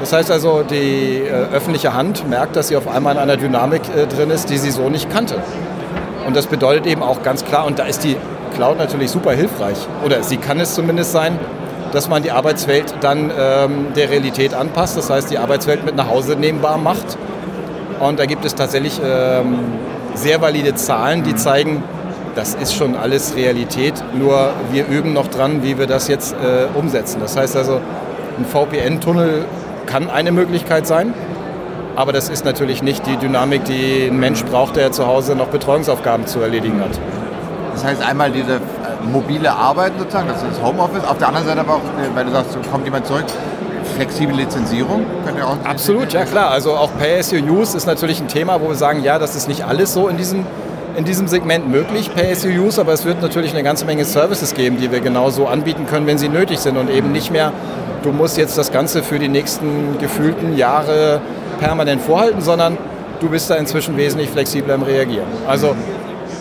Das 0.00 0.12
heißt 0.12 0.30
also, 0.30 0.62
die 0.62 1.22
äh, 1.22 1.54
öffentliche 1.54 1.94
Hand 1.94 2.28
merkt, 2.28 2.56
dass 2.56 2.68
sie 2.68 2.76
auf 2.76 2.86
einmal 2.88 3.14
in 3.14 3.20
einer 3.20 3.36
Dynamik 3.36 3.82
äh, 3.96 4.06
drin 4.06 4.30
ist, 4.30 4.50
die 4.50 4.58
sie 4.58 4.70
so 4.70 4.88
nicht 4.88 5.10
kannte. 5.10 5.36
Und 6.26 6.36
das 6.36 6.46
bedeutet 6.46 6.86
eben 6.86 7.02
auch 7.02 7.22
ganz 7.22 7.44
klar, 7.44 7.66
und 7.66 7.78
da 7.78 7.84
ist 7.84 8.04
die 8.04 8.16
Cloud 8.54 8.78
natürlich 8.78 9.10
super 9.10 9.32
hilfreich, 9.32 9.78
oder 10.04 10.22
sie 10.22 10.36
kann 10.36 10.60
es 10.60 10.74
zumindest 10.74 11.12
sein, 11.12 11.38
dass 11.92 12.08
man 12.08 12.22
die 12.22 12.30
Arbeitswelt 12.30 12.94
dann 13.00 13.30
ähm, 13.38 13.86
der 13.94 14.10
Realität 14.10 14.54
anpasst. 14.54 14.96
Das 14.96 15.08
heißt, 15.08 15.30
die 15.30 15.38
Arbeitswelt 15.38 15.84
mit 15.84 15.96
nach 15.96 16.08
Hause 16.08 16.36
nehmbar 16.36 16.78
macht. 16.78 17.16
Und 18.00 18.18
da 18.18 18.26
gibt 18.26 18.44
es 18.44 18.54
tatsächlich 18.54 19.00
ähm, 19.02 19.58
sehr 20.14 20.40
valide 20.40 20.74
Zahlen, 20.74 21.22
die 21.22 21.34
zeigen, 21.36 21.82
das 22.34 22.54
ist 22.54 22.74
schon 22.74 22.96
alles 22.96 23.34
Realität, 23.34 23.94
nur 24.12 24.50
wir 24.70 24.86
üben 24.86 25.14
noch 25.14 25.28
dran, 25.28 25.62
wie 25.62 25.78
wir 25.78 25.86
das 25.86 26.08
jetzt 26.08 26.34
äh, 26.34 26.66
umsetzen. 26.78 27.18
Das 27.20 27.36
heißt 27.36 27.56
also, 27.56 27.80
ein 28.38 28.44
VPN-Tunnel 28.44 29.46
kann 29.86 30.10
eine 30.10 30.32
Möglichkeit 30.32 30.86
sein, 30.86 31.14
aber 31.94 32.12
das 32.12 32.28
ist 32.28 32.44
natürlich 32.44 32.82
nicht 32.82 33.06
die 33.06 33.16
Dynamik, 33.16 33.64
die 33.64 34.08
ein 34.10 34.18
Mensch 34.18 34.44
braucht, 34.44 34.76
der 34.76 34.92
zu 34.92 35.06
Hause 35.06 35.34
noch 35.34 35.48
Betreuungsaufgaben 35.48 36.26
zu 36.26 36.40
erledigen 36.40 36.80
hat. 36.80 37.00
Das 37.72 37.84
heißt 37.84 38.02
einmal 38.02 38.30
diese 38.30 38.54
äh, 38.54 38.58
mobile 39.10 39.52
Arbeit 39.52 39.92
sozusagen, 39.98 40.28
das 40.28 40.42
ist 40.42 40.62
Homeoffice, 40.62 41.04
auf 41.04 41.18
der 41.18 41.28
anderen 41.28 41.46
Seite 41.46 41.60
aber 41.60 41.74
auch, 41.74 41.78
äh, 41.78 42.14
weil 42.14 42.24
du 42.24 42.32
sagst, 42.32 42.56
kommt 42.70 42.84
jemand 42.84 43.06
zurück, 43.06 43.24
flexible 43.96 44.36
Lizenzierung? 44.36 45.06
Könnt 45.24 45.38
ihr 45.38 45.46
auch 45.46 45.56
Absolut, 45.64 46.12
ja 46.12 46.24
klar. 46.24 46.50
Also 46.50 46.72
auch 46.72 46.90
Pay-as-you-use 46.98 47.76
ist 47.76 47.86
natürlich 47.86 48.20
ein 48.20 48.28
Thema, 48.28 48.60
wo 48.60 48.68
wir 48.68 48.74
sagen, 48.74 49.02
ja, 49.02 49.18
das 49.18 49.36
ist 49.36 49.48
nicht 49.48 49.64
alles 49.64 49.94
so 49.94 50.08
in 50.08 50.16
diesem, 50.16 50.44
in 50.96 51.04
diesem 51.04 51.28
Segment 51.28 51.68
möglich, 51.70 52.10
Pay-as-you-use, 52.14 52.80
aber 52.80 52.92
es 52.92 53.04
wird 53.04 53.20
natürlich 53.20 53.52
eine 53.52 53.62
ganze 53.62 53.84
Menge 53.84 54.04
Services 54.04 54.54
geben, 54.54 54.78
die 54.80 54.90
wir 54.90 55.00
genauso 55.00 55.46
anbieten 55.46 55.86
können, 55.86 56.06
wenn 56.06 56.18
sie 56.18 56.28
nötig 56.28 56.58
sind 56.58 56.76
und 56.76 56.90
eben 56.90 57.12
nicht 57.12 57.30
mehr, 57.30 57.52
du 58.02 58.12
musst 58.12 58.38
jetzt 58.38 58.56
das 58.56 58.72
Ganze 58.72 59.02
für 59.02 59.18
die 59.18 59.28
nächsten 59.28 59.98
gefühlten 60.00 60.56
Jahre 60.56 61.20
permanent 61.60 62.00
vorhalten, 62.00 62.40
sondern 62.40 62.78
du 63.20 63.28
bist 63.28 63.50
da 63.50 63.56
inzwischen 63.56 63.96
wesentlich 63.96 64.30
flexibler 64.30 64.74
im 64.74 64.82
Reagieren. 64.82 65.26
Also 65.46 65.74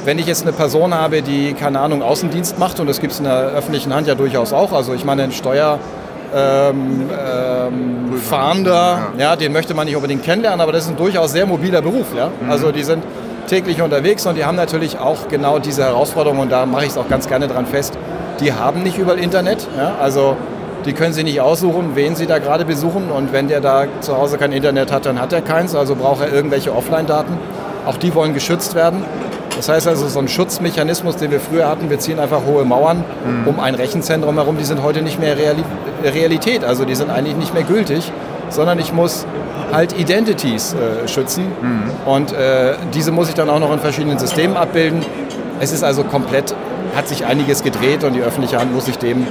wenn 0.05 0.19
ich 0.19 0.27
jetzt 0.27 0.43
eine 0.43 0.53
Person 0.53 0.93
habe, 0.93 1.21
die, 1.21 1.53
keine 1.53 1.79
Ahnung, 1.79 2.01
Außendienst 2.01 2.57
macht, 2.59 2.79
und 2.79 2.87
das 2.87 3.01
gibt 3.01 3.13
es 3.13 3.19
in 3.19 3.25
der 3.25 3.49
öffentlichen 3.49 3.93
Hand 3.93 4.07
ja 4.07 4.15
durchaus 4.15 4.53
auch, 4.53 4.71
also 4.71 4.93
ich 4.93 5.03
meine, 5.03 5.23
ein 5.23 5.31
Steuer 5.31 5.79
ähm, 6.33 7.09
ähm, 7.11 8.17
Fahnder, 8.21 9.07
ja. 9.17 9.35
den 9.35 9.51
möchte 9.51 9.73
man 9.73 9.85
nicht 9.85 9.95
unbedingt 9.95 10.23
kennenlernen, 10.23 10.61
aber 10.61 10.71
das 10.71 10.83
ist 10.83 10.91
ein 10.91 10.97
durchaus 10.97 11.31
sehr 11.31 11.45
mobiler 11.45 11.81
Beruf. 11.81 12.07
Ja? 12.15 12.27
Mhm. 12.27 12.49
Also 12.49 12.71
die 12.71 12.83
sind 12.83 13.03
täglich 13.47 13.81
unterwegs 13.81 14.25
und 14.25 14.35
die 14.35 14.45
haben 14.45 14.55
natürlich 14.55 14.99
auch 14.99 15.27
genau 15.29 15.59
diese 15.59 15.83
Herausforderung 15.83 16.39
und 16.39 16.51
da 16.51 16.65
mache 16.65 16.85
ich 16.85 16.91
es 16.91 16.97
auch 16.97 17.07
ganz 17.07 17.27
gerne 17.27 17.47
dran 17.47 17.65
fest. 17.65 17.97
Die 18.39 18.53
haben 18.53 18.83
nicht 18.83 18.97
überall 18.97 19.19
Internet, 19.19 19.67
ja? 19.77 19.95
also 20.01 20.35
die 20.85 20.93
können 20.93 21.13
sich 21.13 21.23
nicht 21.23 21.41
aussuchen, 21.41 21.95
wen 21.95 22.15
sie 22.15 22.27
da 22.27 22.37
gerade 22.39 22.65
besuchen 22.65 23.09
und 23.09 23.33
wenn 23.33 23.47
der 23.47 23.61
da 23.61 23.85
zu 24.01 24.17
Hause 24.17 24.37
kein 24.37 24.51
Internet 24.51 24.91
hat, 24.91 25.05
dann 25.05 25.19
hat 25.19 25.33
er 25.33 25.41
keins, 25.41 25.75
also 25.75 25.95
braucht 25.95 26.21
er 26.21 26.31
irgendwelche 26.31 26.75
Offline-Daten. 26.75 27.37
Auch 27.85 27.97
die 27.97 28.13
wollen 28.13 28.33
geschützt 28.33 28.75
werden. 28.75 29.03
Das 29.55 29.69
heißt 29.69 29.87
also, 29.87 30.07
so 30.07 30.19
ein 30.19 30.27
Schutzmechanismus, 30.27 31.15
den 31.15 31.31
wir 31.31 31.39
früher 31.39 31.67
hatten, 31.67 31.89
wir 31.89 31.99
ziehen 31.99 32.19
einfach 32.19 32.41
hohe 32.45 32.65
Mauern 32.65 33.03
mhm. 33.25 33.47
um 33.47 33.59
ein 33.59 33.73
Rechenzentrum 33.73 34.35
herum, 34.35 34.57
die 34.57 34.65
sind 34.65 34.83
heute 34.83 35.01
nicht 35.01 35.19
mehr 35.19 35.37
Realität. 36.03 36.63
Also 36.63 36.83
die 36.83 36.95
sind 36.95 37.09
eigentlich 37.09 37.37
nicht 37.37 37.53
mehr 37.53 37.63
gültig, 37.63 38.11
sondern 38.49 38.79
ich 38.79 38.93
muss 38.93 39.25
halt 39.71 39.97
Identities 39.97 40.73
äh, 40.73 41.07
schützen. 41.07 41.45
Mhm. 41.61 41.91
Und 42.05 42.31
äh, 42.33 42.75
diese 42.93 43.11
muss 43.11 43.29
ich 43.29 43.35
dann 43.35 43.49
auch 43.49 43.59
noch 43.59 43.71
in 43.73 43.79
verschiedenen 43.79 44.19
Systemen 44.19 44.57
abbilden. 44.57 45.01
Es 45.59 45.71
ist 45.71 45.83
also 45.83 46.03
komplett, 46.03 46.55
hat 46.95 47.07
sich 47.07 47.25
einiges 47.25 47.63
gedreht 47.63 48.03
und 48.03 48.13
die 48.13 48.21
öffentliche 48.21 48.59
Hand 48.59 48.73
muss 48.73 48.85
sich 48.85 48.97
dem 48.97 49.25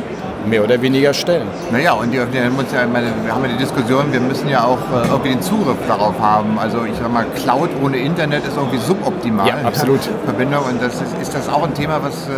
mehr 0.47 0.63
oder 0.63 0.81
weniger 0.83 1.15
stellen. 1.15 1.47
Naja, 1.71 1.93
und 1.93 2.11
die, 2.11 2.19
die, 2.33 2.37
ja, 2.37 2.87
meine, 2.87 3.13
wir 3.25 3.35
haben 3.35 3.45
ja 3.45 3.51
die 3.51 3.57
Diskussion, 3.57 4.13
wir 4.13 4.21
müssen 4.21 4.49
ja 4.49 4.65
auch 4.65 4.79
äh, 4.79 5.09
irgendwie 5.09 5.31
den 5.31 5.43
Zugriff 5.43 5.79
darauf 5.89 6.19
haben. 6.21 6.59
Also 6.59 6.85
ich 6.85 6.95
sag 7.01 7.11
mal, 7.13 7.25
Cloud 7.35 7.71
ohne 7.83 7.97
Internet 7.97 8.47
ist 8.47 8.57
irgendwie 8.57 8.79
suboptimal. 8.79 9.49
Ja, 9.49 9.57
absolut. 9.65 10.01
Verbindung 10.25 10.65
und 10.65 10.83
das 10.83 10.95
ist, 10.95 11.17
ist 11.21 11.35
das 11.35 11.49
auch 11.49 11.65
ein 11.65 11.75
Thema, 11.75 12.01
was... 12.03 12.29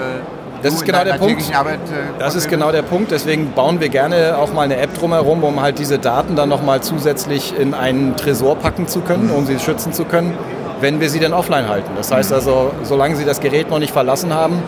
Das 0.66 0.74
ist 0.74 0.84
genau 0.84 1.04
der 1.04 1.14
Punkt. 1.14 1.54
Arbeit, 1.54 1.74
äh, 1.74 2.18
das 2.18 2.34
ist 2.34 2.48
genau 2.48 2.72
der 2.72 2.82
Punkt. 2.82 3.10
Deswegen 3.12 3.52
bauen 3.52 3.80
wir 3.80 3.88
gerne 3.88 4.36
auch 4.38 4.52
mal 4.52 4.62
eine 4.62 4.76
App 4.78 4.98
drumherum, 4.98 5.44
um 5.44 5.62
halt 5.62 5.78
diese 5.78 5.98
Daten 5.98 6.34
dann 6.34 6.48
nochmal 6.48 6.80
zusätzlich 6.80 7.58
in 7.58 7.72
einen 7.72 8.16
Tresor 8.16 8.56
packen 8.56 8.88
zu 8.88 9.00
können, 9.00 9.30
um 9.30 9.46
sie 9.46 9.58
schützen 9.58 9.92
zu 9.92 10.04
können, 10.04 10.34
wenn 10.80 11.00
wir 11.00 11.08
sie 11.08 11.20
dann 11.20 11.32
offline 11.32 11.68
halten. 11.68 11.90
Das 11.96 12.10
heißt 12.10 12.32
also, 12.32 12.72
solange 12.82 13.16
sie 13.16 13.24
das 13.24 13.40
Gerät 13.40 13.70
noch 13.70 13.78
nicht 13.78 13.92
verlassen 13.92 14.34
haben, 14.34 14.62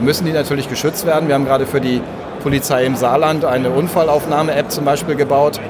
müssen 0.00 0.26
die 0.26 0.32
natürlich 0.32 0.68
geschützt 0.68 1.06
werden. 1.06 1.28
Wir 1.28 1.34
haben 1.36 1.44
gerade 1.44 1.66
für 1.66 1.80
die 1.80 2.02
Polizei 2.42 2.84
im 2.84 2.96
Saarland 2.96 3.44
eine 3.44 3.70
Unfallaufnahme-App 3.70 4.70
zum 4.70 4.84
Beispiel 4.84 5.14
gebaut. 5.14 5.60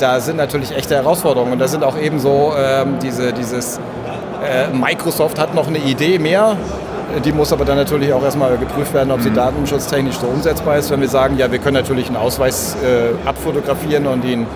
Da 0.00 0.20
sind 0.20 0.36
natürlich 0.36 0.76
echte 0.76 0.96
Herausforderungen 0.96 1.52
und 1.52 1.58
da 1.60 1.68
sind 1.68 1.82
auch 1.82 1.98
eben 1.98 2.18
so 2.18 2.52
ähm, 2.56 2.98
diese, 3.02 3.32
dieses 3.32 3.80
äh, 4.44 4.68
Microsoft 4.76 5.38
hat 5.38 5.54
noch 5.54 5.68
eine 5.68 5.78
Idee 5.78 6.18
mehr, 6.18 6.56
die 7.20 7.32
muss 7.32 7.52
aber 7.52 7.64
dann 7.64 7.76
natürlich 7.76 8.12
auch 8.12 8.22
erstmal 8.22 8.56
geprüft 8.56 8.94
werden, 8.94 9.10
ob 9.10 9.20
sie 9.20 9.30
mhm. 9.30 9.34
datenschutztechnisch 9.34 10.16
so 10.16 10.26
umsetzbar 10.26 10.78
ist. 10.78 10.90
Wenn 10.90 11.00
wir 11.00 11.08
sagen, 11.08 11.38
ja, 11.38 11.50
wir 11.50 11.58
können 11.58 11.74
natürlich 11.74 12.06
einen 12.06 12.16
Ausweis 12.16 12.76
äh, 12.82 13.28
abfotografieren 13.28 14.06
und 14.06 14.24
ihn 14.24 14.46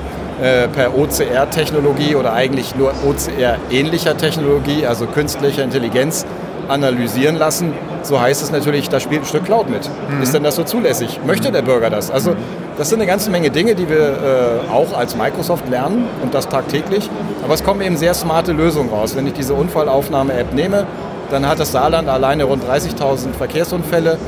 äh, 0.42 0.68
per 0.68 0.96
OCR-Technologie 0.96 2.14
oder 2.14 2.32
eigentlich 2.32 2.74
nur 2.76 2.92
OCR-ähnlicher 3.06 4.16
Technologie, 4.16 4.86
also 4.86 5.06
künstlicher 5.06 5.64
Intelligenz, 5.64 6.24
analysieren 6.68 7.36
lassen, 7.36 7.72
so 8.02 8.20
heißt 8.20 8.42
es 8.42 8.52
natürlich, 8.52 8.88
da 8.88 9.00
spielt 9.00 9.22
ein 9.22 9.26
Stück 9.26 9.44
Cloud 9.44 9.68
mit. 9.68 9.88
Mhm. 10.10 10.22
Ist 10.22 10.34
denn 10.34 10.42
das 10.42 10.56
so 10.56 10.64
zulässig? 10.64 11.20
Möchte 11.26 11.50
der 11.50 11.62
Bürger 11.62 11.90
das? 11.90 12.10
Also 12.10 12.36
das 12.76 12.90
sind 12.90 13.00
eine 13.00 13.08
ganze 13.08 13.30
Menge 13.30 13.50
Dinge, 13.50 13.74
die 13.74 13.88
wir 13.88 13.96
äh, 13.98 14.72
auch 14.72 14.96
als 14.96 15.16
Microsoft 15.16 15.68
lernen 15.68 16.06
und 16.22 16.34
das 16.34 16.48
tagtäglich. 16.48 17.10
Aber 17.42 17.54
es 17.54 17.64
kommen 17.64 17.80
eben 17.80 17.96
sehr 17.96 18.14
smarte 18.14 18.52
Lösungen 18.52 18.90
raus. 18.90 19.16
Wenn 19.16 19.26
ich 19.26 19.32
diese 19.32 19.54
Unfallaufnahme-App 19.54 20.54
nehme, 20.54 20.86
dann 21.30 21.46
hat 21.46 21.58
das 21.58 21.72
Saarland 21.72 22.08
alleine 22.08 22.44
rund 22.44 22.64
30.000 22.64 23.32
Verkehrsunfälle 23.32 24.18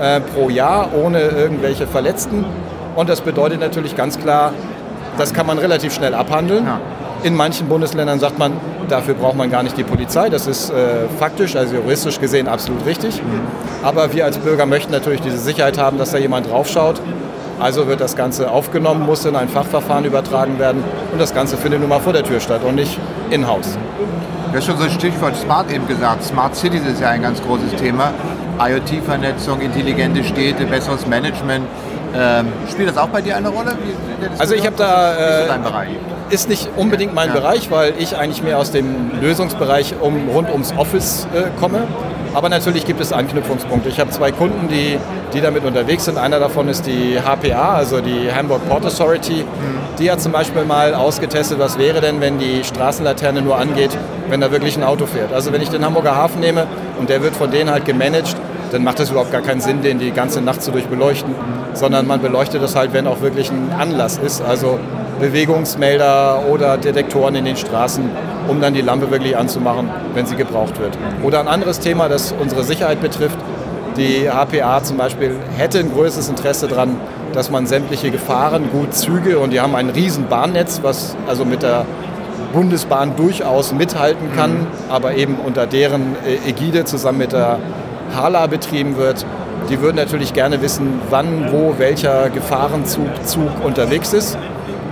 äh, 0.00 0.20
pro 0.20 0.50
Jahr 0.50 0.90
ohne 0.94 1.20
irgendwelche 1.20 1.86
Verletzten. 1.86 2.44
Und 2.96 3.08
das 3.08 3.20
bedeutet 3.20 3.60
natürlich 3.60 3.96
ganz 3.96 4.18
klar, 4.18 4.52
das 5.18 5.32
kann 5.32 5.46
man 5.46 5.58
relativ 5.58 5.94
schnell 5.94 6.14
abhandeln. 6.14 6.66
Ja. 6.66 6.80
In 7.22 7.36
manchen 7.36 7.68
Bundesländern 7.68 8.18
sagt 8.18 8.38
man, 8.38 8.52
dafür 8.88 9.14
braucht 9.14 9.36
man 9.36 9.50
gar 9.50 9.62
nicht 9.62 9.76
die 9.76 9.84
Polizei. 9.84 10.28
Das 10.28 10.46
ist 10.46 10.70
äh, 10.70 11.08
faktisch, 11.18 11.54
also 11.54 11.76
juristisch 11.76 12.18
gesehen 12.18 12.48
absolut 12.48 12.84
richtig. 12.84 13.22
Mhm. 13.22 13.40
Aber 13.82 14.12
wir 14.12 14.24
als 14.24 14.38
Bürger 14.38 14.66
möchten 14.66 14.92
natürlich 14.92 15.20
diese 15.20 15.38
Sicherheit 15.38 15.78
haben, 15.78 15.98
dass 15.98 16.10
da 16.10 16.18
jemand 16.18 16.50
draufschaut. 16.50 17.00
Also 17.60 17.86
wird 17.86 18.00
das 18.00 18.16
Ganze 18.16 18.50
aufgenommen, 18.50 19.06
muss 19.06 19.24
in 19.24 19.36
ein 19.36 19.48
Fachverfahren 19.48 20.04
übertragen 20.04 20.58
werden 20.58 20.82
und 21.12 21.20
das 21.20 21.32
Ganze 21.32 21.56
findet 21.56 21.78
nun 21.78 21.90
mal 21.90 22.00
vor 22.00 22.12
der 22.12 22.24
Tür 22.24 22.40
statt 22.40 22.62
und 22.66 22.74
nicht 22.74 22.98
in-house. 23.30 23.78
Du 24.52 24.58
hast 24.58 24.66
schon 24.66 24.76
so 24.76 24.84
ein 24.84 24.90
Stichwort 24.90 25.34
Smart 25.34 25.72
eben 25.72 25.88
gesagt. 25.88 26.22
Smart 26.22 26.54
Cities 26.54 26.82
ist 26.84 27.00
ja 27.00 27.08
ein 27.08 27.22
ganz 27.22 27.40
großes 27.40 27.74
Thema. 27.80 28.12
IoT-Vernetzung, 28.58 29.62
intelligente 29.62 30.22
Städte, 30.22 30.66
besseres 30.66 31.06
Management. 31.06 31.64
Ähm, 32.14 32.48
spielt 32.70 32.90
das 32.90 32.98
auch 32.98 33.08
bei 33.08 33.22
dir 33.22 33.34
eine 33.34 33.48
Rolle? 33.48 33.74
also 34.38 34.54
ich 34.54 34.66
habe 34.66 34.76
da... 34.76 35.14
Äh? 35.14 35.48
Ist 36.32 36.48
nicht 36.48 36.66
unbedingt 36.76 37.14
mein 37.14 37.28
ja. 37.28 37.34
Bereich, 37.34 37.70
weil 37.70 37.92
ich 37.98 38.16
eigentlich 38.16 38.42
mehr 38.42 38.58
aus 38.58 38.70
dem 38.70 39.20
Lösungsbereich 39.20 39.96
um, 40.00 40.30
rund 40.30 40.48
ums 40.50 40.72
Office 40.78 41.26
äh, 41.34 41.50
komme. 41.60 41.82
Aber 42.32 42.48
natürlich 42.48 42.86
gibt 42.86 43.02
es 43.02 43.12
Anknüpfungspunkte. 43.12 43.90
Ich 43.90 44.00
habe 44.00 44.08
zwei 44.12 44.32
Kunden, 44.32 44.66
die, 44.68 44.98
die 45.34 45.42
damit 45.42 45.62
unterwegs 45.62 46.06
sind. 46.06 46.16
Einer 46.16 46.40
davon 46.40 46.68
ist 46.68 46.86
die 46.86 47.18
HPA, 47.20 47.74
also 47.74 48.00
die 48.00 48.32
Hamburg 48.34 48.66
Port 48.66 48.86
Authority. 48.86 49.44
Mhm. 49.44 49.98
Die 49.98 50.10
hat 50.10 50.22
zum 50.22 50.32
Beispiel 50.32 50.64
mal 50.64 50.94
ausgetestet, 50.94 51.58
was 51.58 51.78
wäre 51.78 52.00
denn, 52.00 52.22
wenn 52.22 52.38
die 52.38 52.64
Straßenlaterne 52.64 53.42
nur 53.42 53.58
angeht, 53.58 53.90
wenn 54.30 54.40
da 54.40 54.50
wirklich 54.50 54.78
ein 54.78 54.84
Auto 54.84 55.04
fährt. 55.04 55.34
Also 55.34 55.52
wenn 55.52 55.60
ich 55.60 55.68
den 55.68 55.84
Hamburger 55.84 56.16
Hafen 56.16 56.40
nehme 56.40 56.66
und 56.98 57.10
der 57.10 57.22
wird 57.22 57.36
von 57.36 57.50
denen 57.50 57.70
halt 57.70 57.84
gemanagt, 57.84 58.34
dann 58.70 58.82
macht 58.84 59.00
es 59.00 59.10
überhaupt 59.10 59.32
gar 59.32 59.42
keinen 59.42 59.60
Sinn, 59.60 59.82
den 59.82 59.98
die 59.98 60.12
ganze 60.12 60.40
Nacht 60.40 60.62
so 60.62 60.72
durch 60.72 60.86
beleuchten, 60.86 61.34
sondern 61.74 62.06
man 62.06 62.22
beleuchtet 62.22 62.62
das 62.62 62.74
halt, 62.74 62.94
wenn 62.94 63.06
auch 63.06 63.20
wirklich 63.20 63.50
ein 63.50 63.70
Anlass 63.78 64.16
ist. 64.16 64.40
Also 64.40 64.78
Bewegungsmelder 65.22 66.46
oder 66.50 66.76
Detektoren 66.76 67.36
in 67.36 67.44
den 67.44 67.56
Straßen, 67.56 68.10
um 68.48 68.60
dann 68.60 68.74
die 68.74 68.80
Lampe 68.80 69.08
wirklich 69.12 69.36
anzumachen, 69.36 69.88
wenn 70.14 70.26
sie 70.26 70.34
gebraucht 70.34 70.80
wird. 70.80 70.98
Oder 71.22 71.38
ein 71.38 71.46
anderes 71.46 71.78
Thema, 71.78 72.08
das 72.08 72.34
unsere 72.38 72.64
Sicherheit 72.64 73.00
betrifft. 73.00 73.38
Die 73.96 74.28
HPA 74.28 74.82
zum 74.82 74.96
Beispiel 74.96 75.36
hätte 75.56 75.78
ein 75.78 75.92
größeres 75.92 76.28
Interesse 76.28 76.66
daran, 76.66 76.96
dass 77.34 77.52
man 77.52 77.66
sämtliche 77.66 78.10
Gefahren, 78.10 78.68
gut 78.72 78.94
Züge 78.94 79.38
und 79.38 79.52
die 79.52 79.60
haben 79.60 79.76
ein 79.76 79.90
riesen 79.90 80.26
Bahnnetz, 80.26 80.80
was 80.82 81.14
also 81.28 81.44
mit 81.44 81.62
der 81.62 81.86
Bundesbahn 82.52 83.14
durchaus 83.14 83.72
mithalten 83.72 84.32
kann, 84.34 84.52
mhm. 84.52 84.66
aber 84.88 85.14
eben 85.14 85.36
unter 85.36 85.66
deren 85.68 86.16
äh, 86.26 86.50
Ägide 86.50 86.84
zusammen 86.84 87.18
mit 87.18 87.32
der 87.32 87.60
Hala 88.12 88.48
betrieben 88.48 88.96
wird. 88.96 89.24
Die 89.70 89.80
würden 89.80 89.96
natürlich 89.96 90.34
gerne 90.34 90.60
wissen, 90.62 91.00
wann, 91.10 91.52
wo, 91.52 91.76
welcher 91.78 92.28
Gefahrenzug 92.30 93.06
Zug 93.24 93.64
unterwegs 93.64 94.12
ist. 94.12 94.36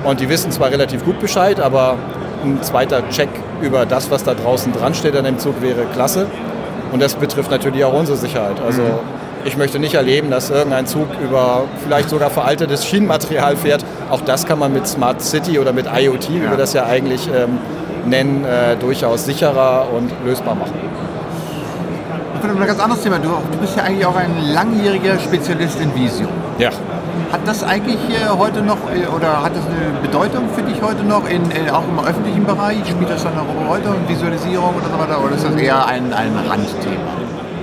Und 0.04 0.20
die 0.20 0.28
wissen 0.28 0.50
zwar 0.50 0.70
relativ 0.70 1.04
gut 1.04 1.20
Bescheid, 1.20 1.60
aber 1.60 1.96
ein 2.44 2.62
zweiter 2.62 3.08
Check 3.10 3.28
über 3.60 3.84
das, 3.84 4.10
was 4.10 4.24
da 4.24 4.34
draußen 4.34 4.72
dran 4.72 4.94
steht 4.94 5.16
an 5.16 5.24
dem 5.24 5.38
Zug, 5.38 5.60
wäre 5.60 5.84
klasse. 5.92 6.26
Und 6.92 7.02
das 7.02 7.14
betrifft 7.14 7.50
natürlich 7.50 7.84
auch 7.84 7.92
unsere 7.92 8.16
Sicherheit. 8.16 8.60
Also 8.64 8.82
mhm. 8.82 8.98
ich 9.44 9.56
möchte 9.56 9.78
nicht 9.78 9.94
erleben, 9.94 10.30
dass 10.30 10.50
irgendein 10.50 10.86
Zug 10.86 11.06
über 11.22 11.64
vielleicht 11.84 12.08
sogar 12.08 12.30
veraltetes 12.30 12.84
Schienenmaterial 12.86 13.56
fährt. 13.56 13.84
Auch 14.10 14.22
das 14.22 14.46
kann 14.46 14.58
man 14.58 14.72
mit 14.72 14.88
Smart 14.88 15.20
City 15.20 15.58
oder 15.58 15.72
mit 15.72 15.86
IoT, 15.86 16.24
ja. 16.24 16.34
wie 16.34 16.50
wir 16.50 16.56
das 16.56 16.72
ja 16.72 16.86
eigentlich 16.86 17.28
ähm, 17.28 17.58
nennen, 18.06 18.44
äh, 18.44 18.76
durchaus 18.76 19.26
sicherer 19.26 19.86
und 19.94 20.10
lösbar 20.24 20.54
machen. 20.54 20.74
Ein 22.42 22.66
ganz 22.66 22.80
anderes 22.80 23.02
Thema. 23.02 23.18
Du, 23.18 23.28
du 23.28 23.58
bist 23.58 23.76
ja 23.76 23.84
eigentlich 23.84 24.06
auch 24.06 24.16
ein 24.16 24.30
langjähriger 24.52 25.18
Spezialist 25.18 25.78
in 25.80 25.94
Visio. 25.94 26.26
Ja. 26.58 26.70
Hat 27.32 27.46
das 27.46 27.62
eigentlich 27.62 27.98
heute 28.38 28.60
noch 28.60 28.78
oder 29.16 29.44
hat 29.44 29.52
das 29.54 29.64
eine 29.66 30.00
Bedeutung 30.02 30.48
für 30.52 30.62
dich 30.62 30.82
heute 30.82 31.04
noch, 31.04 31.28
in, 31.28 31.48
in, 31.52 31.70
auch 31.70 31.84
im 31.86 32.04
öffentlichen 32.04 32.44
Bereich? 32.44 32.78
Spielt 32.88 33.08
das 33.08 33.22
dann 33.22 33.34
Rolle, 33.68 33.94
Visualisierung 34.08 34.74
oder 34.74 34.86
so 34.92 34.98
weiter? 34.98 35.24
Oder 35.24 35.36
ist 35.36 35.44
das 35.44 35.54
eher 35.54 35.86
ein, 35.86 36.12
ein 36.12 36.32
Randthema? 36.48 37.20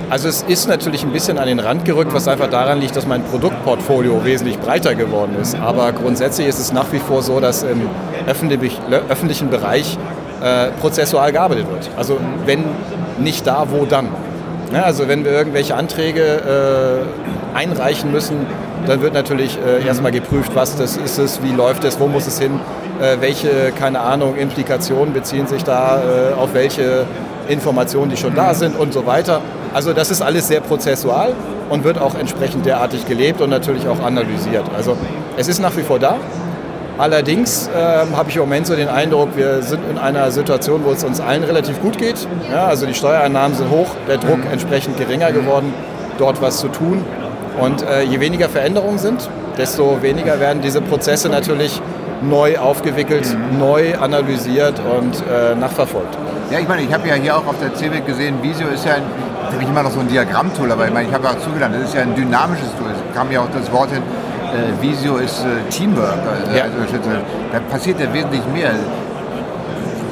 Also 0.08 0.28
es 0.28 0.40
ist 0.48 0.68
natürlich 0.68 1.02
ein 1.04 1.12
bisschen 1.12 1.38
an 1.38 1.48
den 1.48 1.60
Rand 1.60 1.84
gerückt, 1.84 2.14
was 2.14 2.28
einfach 2.28 2.48
daran 2.48 2.80
liegt, 2.80 2.96
dass 2.96 3.06
mein 3.06 3.22
Produktportfolio 3.24 4.24
wesentlich 4.24 4.58
breiter 4.58 4.94
geworden 4.94 5.36
ist. 5.38 5.54
Aber 5.60 5.92
grundsätzlich 5.92 6.48
ist 6.48 6.58
es 6.58 6.72
nach 6.72 6.90
wie 6.92 6.98
vor 6.98 7.22
so, 7.22 7.38
dass 7.38 7.62
im 7.62 7.82
öffentlichen 8.26 9.50
Bereich 9.50 9.98
äh, 10.42 10.68
prozessual 10.80 11.30
gearbeitet 11.30 11.70
wird. 11.70 11.90
Also 11.98 12.18
wenn 12.46 12.64
nicht 13.18 13.46
da, 13.46 13.66
wo 13.68 13.84
dann? 13.84 14.08
Ja, 14.72 14.84
also 14.84 15.08
wenn 15.08 15.26
wir 15.26 15.32
irgendwelche 15.32 15.74
Anträge 15.74 17.04
äh, 17.54 17.56
einreichen 17.58 18.10
müssen, 18.10 18.46
dann 18.86 19.02
wird 19.02 19.14
natürlich 19.14 19.58
äh, 19.58 19.86
erstmal 19.86 20.12
geprüft, 20.12 20.52
was 20.54 20.76
das 20.76 20.96
ist 20.96 21.18
es, 21.18 21.42
wie 21.42 21.52
läuft 21.52 21.84
es, 21.84 21.98
wo 21.98 22.06
muss 22.06 22.26
es 22.26 22.38
hin, 22.38 22.60
äh, 23.00 23.16
welche, 23.20 23.72
keine 23.78 24.00
Ahnung, 24.00 24.36
Implikationen 24.36 25.12
beziehen 25.12 25.46
sich 25.46 25.64
da 25.64 26.00
äh, 26.00 26.34
auf 26.34 26.54
welche 26.54 27.04
Informationen, 27.48 28.10
die 28.10 28.16
schon 28.16 28.34
da 28.34 28.54
sind 28.54 28.78
und 28.78 28.92
so 28.92 29.06
weiter. 29.06 29.40
Also 29.74 29.92
das 29.92 30.10
ist 30.10 30.22
alles 30.22 30.48
sehr 30.48 30.60
prozessual 30.60 31.34
und 31.68 31.84
wird 31.84 31.98
auch 31.98 32.14
entsprechend 32.14 32.66
derartig 32.66 33.06
gelebt 33.06 33.40
und 33.40 33.50
natürlich 33.50 33.86
auch 33.88 34.00
analysiert. 34.00 34.64
Also 34.76 34.96
es 35.36 35.48
ist 35.48 35.60
nach 35.60 35.76
wie 35.76 35.82
vor 35.82 35.98
da. 35.98 36.16
Allerdings 36.98 37.68
äh, 37.68 38.06
habe 38.16 38.28
ich 38.28 38.34
im 38.34 38.42
Moment 38.42 38.66
so 38.66 38.74
den 38.74 38.88
Eindruck, 38.88 39.36
wir 39.36 39.62
sind 39.62 39.82
in 39.88 39.98
einer 39.98 40.32
Situation, 40.32 40.84
wo 40.84 40.90
es 40.90 41.04
uns 41.04 41.20
allen 41.20 41.44
relativ 41.44 41.80
gut 41.80 41.96
geht. 41.96 42.26
Ja, 42.50 42.66
also 42.66 42.86
die 42.86 42.94
Steuereinnahmen 42.94 43.56
sind 43.56 43.70
hoch, 43.70 43.86
der 44.08 44.18
Druck 44.18 44.40
entsprechend 44.50 44.98
geringer 44.98 45.30
geworden, 45.30 45.72
dort 46.18 46.42
was 46.42 46.58
zu 46.58 46.66
tun. 46.66 47.04
Und 47.60 47.82
äh, 47.82 48.02
je 48.02 48.20
weniger 48.20 48.48
Veränderungen 48.48 48.98
sind, 48.98 49.28
desto 49.56 50.00
weniger 50.02 50.38
werden 50.40 50.62
diese 50.62 50.80
Prozesse 50.80 51.28
natürlich 51.28 51.80
neu 52.22 52.58
aufgewickelt, 52.58 53.26
mhm. 53.26 53.58
neu 53.58 53.96
analysiert 53.98 54.80
und 54.80 55.22
äh, 55.26 55.54
nachverfolgt. 55.54 56.16
Ja, 56.50 56.58
ich 56.58 56.68
meine, 56.68 56.82
ich 56.82 56.92
habe 56.92 57.06
ja 57.08 57.14
hier 57.14 57.36
auch 57.36 57.46
auf 57.46 57.56
der 57.60 57.74
CeBIT 57.74 58.06
gesehen, 58.06 58.42
Visio 58.42 58.68
ist 58.68 58.84
ja 58.84 58.94
ein, 58.94 59.02
für 59.50 59.58
mich 59.58 59.68
immer 59.68 59.82
noch 59.82 59.90
so 59.90 60.00
ein 60.00 60.08
Diagrammtool, 60.08 60.72
aber 60.72 60.86
ich 60.86 60.92
meine, 60.92 61.08
ich 61.08 61.14
habe 61.14 61.28
auch 61.28 61.38
zugelernt, 61.38 61.74
das 61.74 61.88
ist 61.88 61.94
ja 61.94 62.02
ein 62.02 62.14
dynamisches 62.14 62.68
Tool. 62.78 62.88
Es 62.90 63.14
kam 63.14 63.30
ja 63.30 63.40
auch 63.40 63.50
das 63.52 63.70
Wort 63.72 63.90
hin, 63.90 64.02
äh, 64.48 64.82
Visio 64.82 65.16
ist 65.16 65.44
äh, 65.44 65.70
Teamwork. 65.70 66.18
Also, 66.26 66.56
ja. 66.56 66.64
also, 66.64 66.74
da 67.52 67.60
passiert 67.70 68.00
ja 68.00 68.12
wesentlich 68.12 68.42
mehr. 68.52 68.70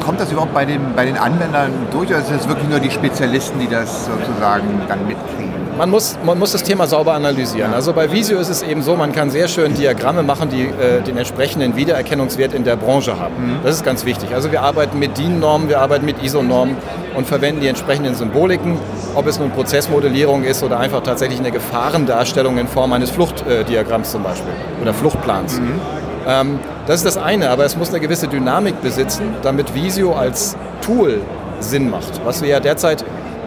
Kommt 0.05 0.21
das 0.21 0.31
überhaupt 0.31 0.55
bei 0.55 0.65
den, 0.65 0.95
bei 0.95 1.05
den 1.05 1.17
Anwendern 1.17 1.73
durch 1.91 2.11
oder 2.11 2.21
sind 2.21 2.41
es 2.41 2.47
wirklich 2.47 2.69
nur 2.69 2.79
die 2.79 2.91
Spezialisten, 2.91 3.59
die 3.59 3.69
das 3.69 4.07
sozusagen 4.07 4.83
dann 4.89 5.07
mitkriegen? 5.07 5.56
Man 5.77 5.91
muss, 5.91 6.17
man 6.25 6.39
muss 6.39 6.53
das 6.53 6.63
Thema 6.63 6.87
sauber 6.87 7.13
analysieren. 7.13 7.75
Also 7.75 7.93
bei 7.93 8.11
Visio 8.11 8.39
ist 8.39 8.49
es 8.49 8.63
eben 8.63 8.81
so, 8.81 8.97
man 8.97 9.13
kann 9.13 9.29
sehr 9.31 9.47
schön 9.47 9.75
Diagramme 9.75 10.23
machen, 10.23 10.49
die 10.49 10.63
äh, 10.63 11.03
den 11.03 11.19
entsprechenden 11.19 11.77
Wiedererkennungswert 11.77 12.55
in 12.55 12.65
der 12.65 12.77
Branche 12.77 13.19
haben. 13.21 13.35
Mhm. 13.37 13.59
Das 13.63 13.75
ist 13.75 13.85
ganz 13.85 14.07
wichtig. 14.07 14.35
Also 14.35 14.51
wir 14.51 14.63
arbeiten 14.63 14.99
mit 14.99 15.19
DIN-Normen, 15.19 15.69
wir 15.69 15.81
arbeiten 15.81 16.07
mit 16.07 16.23
ISO-Normen 16.23 16.79
und 17.15 17.27
verwenden 17.27 17.61
die 17.61 17.69
entsprechenden 17.69 18.15
Symboliken, 18.15 18.79
ob 19.15 19.27
es 19.27 19.39
nun 19.39 19.51
Prozessmodellierung 19.51 20.45
ist 20.45 20.63
oder 20.63 20.81
einfach 20.81 21.03
tatsächlich 21.03 21.41
eine 21.41 21.51
Gefahrendarstellung 21.51 22.57
in 22.57 22.69
Form 22.69 22.95
eines 22.95 23.11
Fluchtdiagramms 23.11 24.13
zum 24.13 24.23
Beispiel 24.23 24.53
oder 24.81 24.95
Fluchtplans. 24.95 25.61
Mhm. 25.61 25.81
Ähm, 26.27 26.59
das 26.87 26.97
ist 26.97 27.05
das 27.05 27.19
eine, 27.19 27.51
aber 27.51 27.67
es 27.67 27.77
muss 27.77 27.91
eine 27.91 28.01
gewisse 28.01 28.29
Dynamik 28.29 28.81
besitzen, 28.81 29.35
damit 29.43 29.75
Visio 29.75 30.15
als 30.15 30.57
Tool 30.81 31.21
Sinn 31.61 31.91
macht. 31.91 32.25
Was 32.25 32.41
wir 32.41 32.49
ja 32.49 32.61
derzeit 32.61 33.05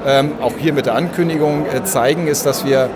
ähm, 0.08 0.34
auch 0.42 0.54
hier 0.58 0.74
mit 0.74 0.86
der 0.86 0.96
Ankündigung 0.96 1.66
äh, 1.66 1.84
zeigen, 1.84 2.28
ist, 2.28 2.46
dass 2.46 2.66
wir 2.66 2.90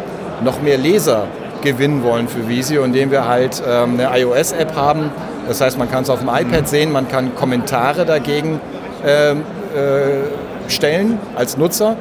noch 0.43 0.61
mehr 0.61 0.77
Leser 0.77 1.27
gewinnen 1.61 2.03
wollen 2.03 2.27
für 2.27 2.47
Visio, 2.47 2.83
indem 2.83 3.11
wir 3.11 3.27
halt 3.27 3.61
ähm, 3.67 3.99
eine 3.99 4.19
iOS-App 4.19 4.75
haben. 4.75 5.11
Das 5.47 5.61
heißt, 5.61 5.77
man 5.77 5.89
kann 5.89 6.03
es 6.03 6.09
auf 6.09 6.19
dem 6.19 6.29
iPad 6.29 6.61
mhm. 6.61 6.65
sehen, 6.65 6.91
man 6.91 7.07
kann 7.07 7.35
Kommentare 7.35 8.05
dagegen 8.05 8.59
ähm, 9.05 9.43
äh, 9.75 10.69
stellen 10.69 11.19
als 11.35 11.57
Nutzer. 11.57 11.95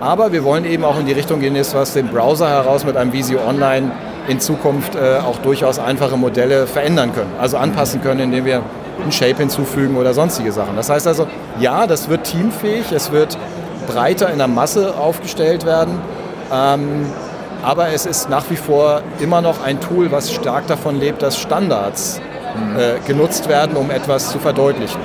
Aber 0.00 0.32
wir 0.32 0.44
wollen 0.44 0.64
eben 0.66 0.84
auch 0.84 0.98
in 0.98 1.06
die 1.06 1.12
Richtung 1.12 1.40
gehen, 1.40 1.56
ist 1.56 1.74
was 1.74 1.94
den 1.94 2.08
Browser 2.08 2.48
heraus 2.48 2.84
mit 2.84 2.96
einem 2.96 3.12
Visio 3.12 3.40
Online 3.46 3.90
in 4.28 4.40
Zukunft 4.40 4.94
äh, 4.94 5.18
auch 5.18 5.38
durchaus 5.38 5.78
einfache 5.78 6.16
Modelle 6.16 6.66
verändern 6.66 7.14
können, 7.14 7.30
also 7.40 7.56
anpassen 7.56 8.02
können, 8.02 8.20
indem 8.20 8.44
wir 8.44 8.62
ein 9.04 9.12
Shape 9.12 9.36
hinzufügen 9.36 9.96
oder 9.96 10.14
sonstige 10.14 10.52
Sachen. 10.52 10.76
Das 10.76 10.90
heißt 10.90 11.06
also, 11.06 11.26
ja, 11.60 11.86
das 11.86 12.08
wird 12.08 12.24
teamfähig, 12.24 12.92
es 12.92 13.12
wird 13.12 13.38
breiter 13.86 14.30
in 14.30 14.38
der 14.38 14.48
Masse 14.48 14.94
aufgestellt 14.96 15.64
werden. 15.64 15.98
Ähm, 16.52 17.06
aber 17.62 17.88
es 17.88 18.06
ist 18.06 18.28
nach 18.28 18.44
wie 18.50 18.56
vor 18.56 19.02
immer 19.18 19.40
noch 19.40 19.64
ein 19.64 19.80
Tool, 19.80 20.12
was 20.12 20.32
stark 20.32 20.66
davon 20.66 21.00
lebt, 21.00 21.22
dass 21.22 21.38
Standards 21.38 22.20
äh, 22.76 23.00
genutzt 23.06 23.48
werden, 23.48 23.76
um 23.76 23.90
etwas 23.90 24.30
zu 24.30 24.38
verdeutlichen. 24.38 25.00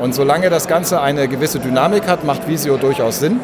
Und 0.00 0.14
solange 0.14 0.50
das 0.50 0.66
Ganze 0.66 1.00
eine 1.00 1.28
gewisse 1.28 1.60
Dynamik 1.60 2.08
hat, 2.08 2.24
macht 2.24 2.48
Visio 2.48 2.76
durchaus 2.76 3.20
Sinn, 3.20 3.40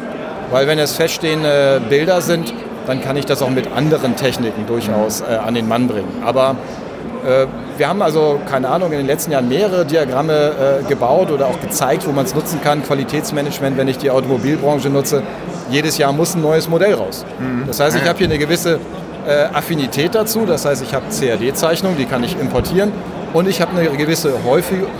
weil 0.51 0.67
wenn 0.67 0.79
es 0.79 0.93
feststehende 0.93 1.81
Bilder 1.89 2.21
sind, 2.21 2.53
dann 2.87 3.01
kann 3.01 3.15
ich 3.15 3.25
das 3.25 3.41
auch 3.41 3.49
mit 3.49 3.71
anderen 3.71 4.15
Techniken 4.15 4.65
durchaus 4.65 5.21
äh, 5.21 5.35
an 5.35 5.53
den 5.53 5.67
Mann 5.67 5.87
bringen. 5.87 6.23
Aber 6.25 6.55
äh, 7.25 7.45
wir 7.81 7.89
haben 7.89 8.03
also, 8.03 8.39
keine 8.47 8.69
Ahnung, 8.69 8.91
in 8.91 8.99
den 8.99 9.07
letzten 9.07 9.31
Jahren 9.31 9.49
mehrere 9.49 9.87
Diagramme 9.87 10.81
äh, 10.81 10.83
gebaut 10.87 11.31
oder 11.31 11.47
auch 11.47 11.59
gezeigt, 11.59 12.07
wo 12.07 12.11
man 12.11 12.25
es 12.25 12.35
nutzen 12.35 12.61
kann. 12.61 12.83
Qualitätsmanagement, 12.83 13.75
wenn 13.75 13.87
ich 13.87 13.97
die 13.97 14.11
Automobilbranche 14.11 14.87
nutze. 14.91 15.23
Jedes 15.71 15.97
Jahr 15.97 16.13
muss 16.13 16.35
ein 16.35 16.43
neues 16.43 16.69
Modell 16.69 16.93
raus. 16.93 17.25
Mhm. 17.39 17.63
Das 17.65 17.79
heißt, 17.79 17.97
ich 17.97 18.07
habe 18.07 18.19
hier 18.19 18.27
eine 18.27 18.37
gewisse 18.37 18.79
äh, 19.27 19.45
Affinität 19.51 20.13
dazu. 20.13 20.45
Das 20.45 20.63
heißt, 20.63 20.83
ich 20.83 20.93
habe 20.93 21.05
CAD-Zeichnungen, 21.09 21.97
die 21.97 22.05
kann 22.05 22.23
ich 22.23 22.39
importieren. 22.39 22.91
Und 23.33 23.47
ich 23.47 23.59
habe 23.63 23.75
eine 23.75 23.89
gewisse 23.97 24.31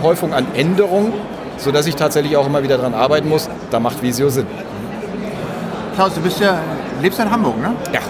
Häufung 0.02 0.34
an 0.34 0.46
Änderungen, 0.56 1.12
sodass 1.58 1.86
ich 1.86 1.94
tatsächlich 1.94 2.36
auch 2.36 2.48
immer 2.48 2.64
wieder 2.64 2.78
daran 2.78 2.94
arbeiten 2.94 3.28
muss. 3.28 3.48
Da 3.70 3.78
macht 3.78 4.02
Visio 4.02 4.28
Sinn. 4.28 4.48
Klaus, 5.94 6.14
du 6.14 6.20
bist 6.20 6.40
ja, 6.40 6.58
lebst 7.00 7.20
ja 7.20 7.26
in 7.26 7.30
Hamburg, 7.30 7.58
ne? 7.58 7.76
Ja. 7.92 8.00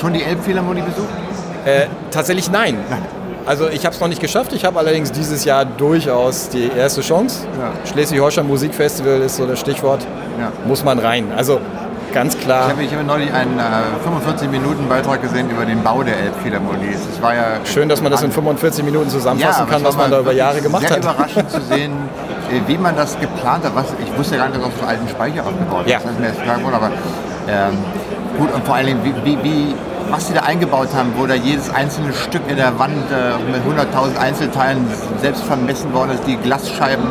Schon 0.00 0.12
die 0.12 0.24
Elbphilharmonie 0.24 0.82
besucht? 0.82 1.08
Äh, 1.64 1.86
tatsächlich 2.10 2.50
nein. 2.50 2.76
Also 3.46 3.68
ich 3.68 3.84
habe 3.84 3.94
es 3.94 4.00
noch 4.00 4.08
nicht 4.08 4.20
geschafft. 4.20 4.52
Ich 4.52 4.64
habe 4.64 4.78
allerdings 4.78 5.10
dieses 5.10 5.44
Jahr 5.44 5.64
durchaus 5.64 6.48
die 6.48 6.70
erste 6.76 7.00
Chance. 7.00 7.46
Ja. 7.58 7.72
Schleswig-Holstein 7.90 8.46
Musikfestival 8.46 9.20
ist 9.20 9.36
so 9.36 9.46
das 9.46 9.58
Stichwort. 9.58 10.06
Ja. 10.38 10.52
Muss 10.66 10.84
man 10.84 10.98
rein. 10.98 11.26
Also 11.36 11.60
ganz 12.12 12.38
klar. 12.38 12.66
Ich 12.66 12.72
habe, 12.72 12.82
ich 12.84 12.92
habe 12.92 13.04
neulich 13.04 13.32
einen 13.32 13.58
äh, 13.58 13.62
45-Minuten-Beitrag 13.62 15.22
gesehen 15.22 15.50
über 15.50 15.64
den 15.64 15.82
Bau 15.82 16.02
der 16.02 16.16
Elbphilharmonie. 16.18 16.94
Das 17.10 17.22
war 17.22 17.34
ja 17.34 17.44
Schön, 17.64 17.88
dass 17.88 18.00
man 18.00 18.12
das 18.12 18.22
in 18.22 18.30
45 18.30 18.84
Minuten 18.84 19.10
zusammenfassen 19.10 19.62
aber 19.62 19.70
kann, 19.70 19.82
es 19.82 19.88
was 19.88 19.96
man 19.96 20.10
da 20.10 20.20
über 20.20 20.32
Jahre 20.32 20.60
gemacht 20.60 20.82
sehr 20.82 20.92
hat. 20.92 20.98
überraschend 20.98 21.50
zu 21.50 21.60
sehen, 21.62 21.92
äh, 22.50 22.60
wie 22.68 22.78
man 22.78 22.94
das 22.94 23.18
geplant 23.18 23.64
hat. 23.64 23.74
Was, 23.74 23.86
ich 23.98 24.16
wusste 24.16 24.36
ja 24.36 24.42
gar 24.42 24.50
nicht, 24.50 24.60
dass 24.60 24.66
auf 24.68 24.78
so 24.80 24.86
alten 24.86 25.08
Speicher 25.08 25.42
aufgebaut 25.42 25.86
ist. 25.86 25.92
Ja. 25.92 25.98
Das 25.98 26.12
ist 26.12 26.20
mir 26.20 26.28
jetzt 26.28 26.42
klar 26.42 26.58
geworden, 26.58 26.74
aber 26.74 26.90
ähm, 27.48 27.78
gut 28.38 28.54
und 28.54 28.64
vor 28.64 28.76
allen 28.76 28.86
Dingen, 28.86 29.00
wie, 29.02 29.14
wie, 29.24 29.42
wie, 29.42 29.74
was 30.12 30.28
sie 30.28 30.34
da 30.34 30.40
eingebaut 30.40 30.88
haben, 30.94 31.14
wo 31.16 31.26
da 31.26 31.34
jedes 31.34 31.70
einzelne 31.70 32.12
Stück 32.12 32.42
in 32.46 32.56
der 32.56 32.78
Wand 32.78 32.92
äh, 33.10 33.32
mit 33.50 33.62
100.000 33.64 34.18
Einzelteilen 34.18 34.86
selbst 35.22 35.42
vermessen 35.44 35.92
worden 35.94 36.10
ist, 36.12 36.26
die 36.26 36.36
Glasscheiben, 36.36 37.06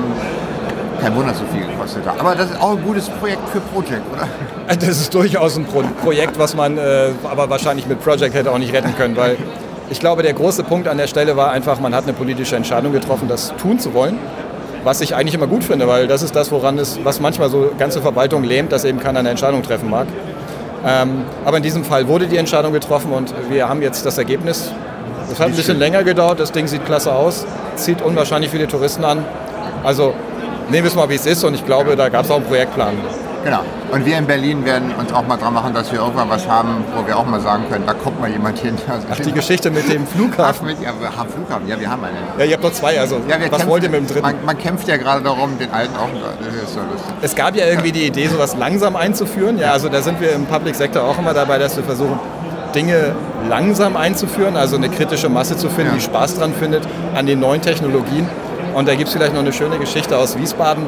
kein 1.02 1.16
Wunder, 1.16 1.34
so 1.34 1.44
viel 1.52 1.66
gekostet 1.66 2.06
hat. 2.06 2.20
Aber 2.20 2.36
das 2.36 2.52
ist 2.52 2.62
auch 2.62 2.78
ein 2.78 2.84
gutes 2.84 3.10
Projekt 3.10 3.50
für 3.50 3.60
Project, 3.60 4.04
oder? 4.14 4.28
Das 4.68 5.02
ist 5.02 5.14
durchaus 5.14 5.58
ein 5.58 5.66
Pro 5.66 5.82
Projekt, 6.04 6.38
was 6.38 6.56
man 6.56 6.78
äh, 6.78 7.10
aber 7.24 7.50
wahrscheinlich 7.50 7.88
mit 7.88 8.00
Project 8.02 8.36
hätte 8.36 8.52
auch 8.52 8.60
nicht 8.60 8.72
retten 8.72 8.96
können, 8.96 9.18
weil 9.18 9.36
ich 9.90 10.00
glaube, 10.00 10.22
der 10.22 10.34
große 10.34 10.64
Punkt 10.64 10.88
an 10.88 10.98
der 10.98 11.08
Stelle 11.08 11.36
war 11.36 11.52
einfach, 11.52 11.80
man 11.80 11.96
hat 11.96 12.04
eine 12.04 12.14
politische 12.14 12.56
Entscheidung 12.56 12.94
getroffen, 12.94 13.28
das 13.28 13.54
tun 13.58 13.80
zu 13.80 13.96
wollen. 13.96 14.20
Was 14.84 15.02
ich 15.02 15.16
eigentlich 15.16 15.36
immer 15.36 15.48
gut 15.48 15.64
finde, 15.64 15.88
weil 15.88 16.08
das 16.08 16.22
ist 16.22 16.36
das, 16.36 16.52
woran 16.52 16.80
es, 16.80 17.00
was 17.04 17.20
manchmal 17.20 17.50
so 17.50 17.72
ganze 17.78 18.02
Verwaltung 18.02 18.44
lähmt, 18.44 18.72
dass 18.72 18.86
eben 18.86 19.00
keiner 19.00 19.20
eine 19.20 19.30
Entscheidung 19.30 19.64
treffen 19.64 19.90
mag. 19.90 20.08
Ähm, 20.86 21.24
aber 21.46 21.58
in 21.58 21.64
diesem 21.64 21.84
Fall 21.84 22.08
wurde 22.08 22.28
die 22.28 22.38
Entscheidung 22.38 22.74
getroffen 22.74 23.12
und 23.12 23.34
wir 23.50 23.70
haben 23.70 23.82
jetzt 23.82 24.06
das 24.06 24.18
Ergebnis. 24.18 24.72
Es 25.32 25.40
hat 25.40 25.48
ein 25.48 25.56
bisschen 25.56 25.80
länger 25.80 26.04
gedauert, 26.04 26.40
das 26.40 26.52
Ding 26.52 26.68
sieht 26.68 26.86
klasse 26.86 27.14
aus, 27.14 27.46
zieht 27.76 28.02
unwahrscheinlich 28.02 28.52
viele 28.52 28.68
Touristen 28.68 29.06
an. 29.06 29.24
Also 29.84 30.14
nehmen 30.70 30.84
wir 30.84 30.90
es 30.90 30.96
mal, 30.96 31.10
wie 31.10 31.16
es 31.16 31.26
ist 31.26 31.44
und 31.44 31.54
ich 31.54 31.66
glaube, 31.66 31.96
da 31.96 32.10
gab 32.10 32.26
es 32.26 32.32
auch 32.32 32.38
einen 32.38 32.46
Projektplan. 32.46 32.96
Genau. 33.44 33.60
Und 33.92 34.06
wir 34.06 34.18
in 34.18 34.26
Berlin 34.28 34.64
werden 34.66 34.94
uns 35.00 35.12
auch 35.12 35.26
mal 35.26 35.38
dran 35.38 35.54
machen, 35.54 35.74
dass 35.74 35.92
wir 35.92 36.00
irgendwann 36.00 36.30
was 36.30 36.48
haben, 36.48 36.84
wo 36.96 37.06
wir 37.08 37.18
auch 37.18 37.26
mal 37.26 37.40
sagen 37.42 37.64
können, 37.70 37.86
da 37.88 37.94
kommt 37.94 38.22
mal 38.22 38.30
jemand 38.30 38.60
hin. 38.60 38.76
Ach, 39.12 39.16
die 39.20 39.32
Geschichte 39.32 39.72
mit 39.72 39.92
dem 39.92 40.06
Flughafen. 40.06 40.62
Ach, 40.66 40.68
mit, 40.68 40.82
ja, 40.82 40.92
wir 41.00 41.16
haben 41.18 41.30
Flughafen, 41.30 41.68
ja, 41.68 41.80
wir 41.80 41.90
haben 41.90 42.04
einen. 42.04 42.16
Ja, 42.38 42.46
ihr 42.46 42.54
habt 42.54 42.64
noch 42.64 42.72
zwei, 42.74 43.00
also 43.00 43.16
Ja, 43.28 43.36
was 43.40 43.50
kämpfen- 43.50 43.68
wollt 43.70 43.84
ihr 43.84 43.90
mit 43.90 44.00
dem 44.02 44.08
dritten? 44.08 44.22
Man, 44.22 44.36
man 44.46 44.58
kämpft 44.58 44.88
ja 44.88 44.98
gerade 44.98 45.24
darum, 45.24 45.58
den 45.58 45.72
alten 45.72 45.96
auch. 45.96 46.10
Das 46.40 46.54
ist 46.54 46.74
so 46.74 46.80
lustig. 46.82 47.14
Es 47.22 47.36
gab 47.36 47.56
ja 47.56 47.66
irgendwie 47.66 47.92
die 47.92 48.06
Idee, 48.06 48.28
sowas 48.28 48.56
langsam 48.58 48.96
einzuführen. 48.96 49.58
Ja, 49.58 49.72
also 49.72 49.90
da 49.90 50.02
sind 50.02 50.22
wir 50.22 50.34
im 50.34 50.46
Public 50.46 50.76
Sector 50.76 51.04
auch 51.04 51.18
immer 51.18 51.34
dabei, 51.34 51.58
dass 51.58 51.76
wir 51.76 51.84
versuchen, 51.84 52.20
Dinge 52.76 53.16
langsam 53.50 53.98
einzuführen, 53.98 54.56
also 54.56 54.78
eine 54.78 54.88
kritische 54.90 55.28
Masse 55.30 55.58
zu 55.58 55.68
finden, 55.70 55.92
Ja. 55.92 55.96
die 55.98 56.02
Spaß 56.02 56.38
dran 56.38 56.54
findet 56.54 56.84
an 57.16 57.26
den 57.26 57.40
neuen 57.40 57.62
Technologien. 57.62 58.30
Und 58.74 58.88
da 58.88 58.96
gibt 58.96 59.08
es 59.10 59.14
vielleicht 59.16 59.34
noch 59.34 59.42
eine 59.42 59.52
schöne 59.52 59.78
Geschichte 59.78 60.18
aus 60.18 60.38
Wiesbaden. 60.38 60.86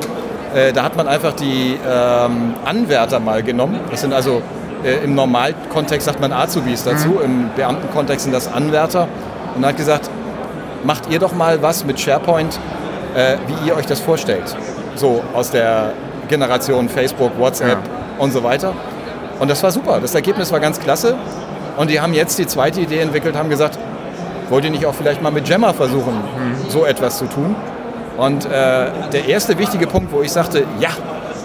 Äh, 0.53 0.71
da 0.73 0.83
hat 0.83 0.95
man 0.95 1.07
einfach 1.07 1.33
die 1.33 1.77
ähm, 1.87 2.53
Anwärter 2.65 3.19
mal 3.19 3.41
genommen. 3.43 3.79
Das 3.89 4.01
sind 4.01 4.13
also 4.13 4.41
äh, 4.83 5.03
im 5.03 5.15
Normalkontext 5.15 6.05
sagt 6.05 6.21
man 6.21 6.31
Azubis 6.31 6.83
dazu, 6.83 7.19
im 7.23 7.49
Beamtenkontext 7.55 8.23
sind 8.25 8.33
das 8.33 8.51
Anwärter. 8.51 9.07
Und 9.55 9.65
hat 9.65 9.77
gesagt, 9.77 10.09
macht 10.83 11.09
ihr 11.09 11.19
doch 11.19 11.33
mal 11.33 11.61
was 11.61 11.85
mit 11.85 11.99
SharePoint, 11.99 12.59
äh, 13.15 13.37
wie 13.47 13.67
ihr 13.67 13.75
euch 13.75 13.85
das 13.85 13.99
vorstellt. 13.99 14.55
So 14.95 15.23
aus 15.33 15.51
der 15.51 15.93
Generation 16.29 16.89
Facebook, 16.89 17.37
WhatsApp 17.39 17.69
Ja. 17.69 17.77
und 18.19 18.31
so 18.31 18.43
weiter. 18.43 18.73
Und 19.39 19.49
das 19.49 19.61
war 19.63 19.71
super. 19.71 19.99
Das 19.99 20.13
Ergebnis 20.15 20.51
war 20.51 20.59
ganz 20.59 20.79
klasse. 20.79 21.15
Und 21.77 21.89
die 21.89 21.99
haben 21.99 22.13
jetzt 22.13 22.37
die 22.37 22.45
zweite 22.45 22.81
Idee 22.81 22.99
entwickelt, 22.99 23.35
haben 23.35 23.49
gesagt, 23.49 23.79
wollt 24.49 24.63
ihr 24.65 24.69
nicht 24.71 24.85
auch 24.85 24.93
vielleicht 24.93 25.21
mal 25.23 25.31
mit 25.31 25.45
Gemma 25.45 25.73
versuchen, 25.73 26.13
so 26.69 26.85
etwas 26.85 27.17
zu 27.17 27.25
tun? 27.25 27.55
Und 28.17 28.45
äh, 28.45 28.49
der 29.11 29.27
erste 29.27 29.57
wichtige 29.57 29.87
Punkt, 29.87 30.11
wo 30.11 30.21
ich 30.21 30.31
sagte, 30.31 30.65
ja, 30.79 30.89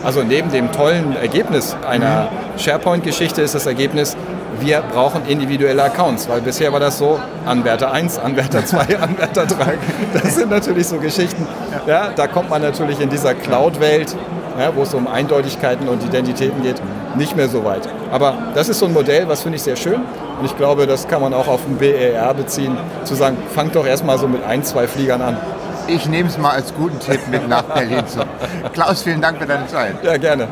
also 0.05 0.23
neben 0.23 0.51
dem 0.51 0.71
tollen 0.71 1.17
Ergebnis 1.17 1.77
einer 1.89 2.29
SharePoint-Geschichte 2.57 3.43
ist 3.43 3.55
das 3.55 3.67
Ergebnis, 3.67 4.17
wir 4.61 4.83
brauchen 4.83 5.23
individuelle 5.27 5.83
Accounts, 5.85 6.29
weil 6.29 6.41
bisher 6.41 6.73
war 6.73 6.81
das 6.81 6.99
so, 6.99 7.21
Anwärter 7.47 7.93
1, 7.93 8.19
Anwärter 8.19 8.65
2, 8.65 8.79
Anwärter 9.01 9.47
3. 9.47 9.79
Das 10.13 10.35
sind 10.35 10.51
natürlich 10.51 10.87
so 10.87 10.99
Geschichten, 10.99 11.47
ja, 11.87 12.11
da 12.15 12.27
kommt 12.27 12.51
man 12.51 12.63
natürlich 12.63 13.01
in 13.01 13.09
dieser 13.09 13.35
Cloud-Welt, 13.35 14.15
ja, 14.59 14.75
wo 14.75 14.83
es 14.83 14.95
um 14.95 15.07
Eindeutigkeiten 15.07 15.89
und 15.89 16.05
Identitäten 16.05 16.63
geht, 16.63 16.83
nicht 17.17 17.37
mehr 17.37 17.49
so 17.49 17.65
weit. 17.65 17.89
Aber 18.11 18.35
das 18.55 18.69
ist 18.69 18.81
so 18.81 18.87
ein 18.87 18.93
Modell, 18.93 19.29
was 19.29 19.43
finde 19.43 19.57
ich 19.57 19.63
sehr 19.63 19.77
schön. 19.77 20.01
Und 20.39 20.45
ich 20.45 20.57
glaube, 20.57 20.87
das 20.87 21.07
kann 21.09 21.21
man 21.21 21.35
auch 21.35 21.49
auf 21.49 21.65
den 21.65 21.77
BER 21.77 22.35
beziehen, 22.35 22.77
zu 23.05 23.15
sagen, 23.15 23.37
fangt 23.55 23.75
doch 23.75 23.87
erstmal 23.87 24.19
so 24.19 24.29
mit 24.29 24.45
ein, 24.45 24.65
zwei 24.65 24.87
Fliegern 24.87 25.23
an. 25.23 25.37
Ich 25.88 26.07
nehme 26.07 26.29
es 26.29 26.37
mal 26.37 26.51
als 26.51 26.74
guten 26.74 26.98
Tipp 27.01 27.20
mit 27.31 27.48
nach 27.48 27.62
Berlin 27.62 28.07
zu. 28.07 28.20
Klaus, 28.74 29.03
vielen 29.03 29.22
Dank 29.22 29.38
für 29.38 29.46
deine 29.46 29.66
Zeit. 29.68 30.05
Ja, 30.05 30.18
gerne. 30.18 30.46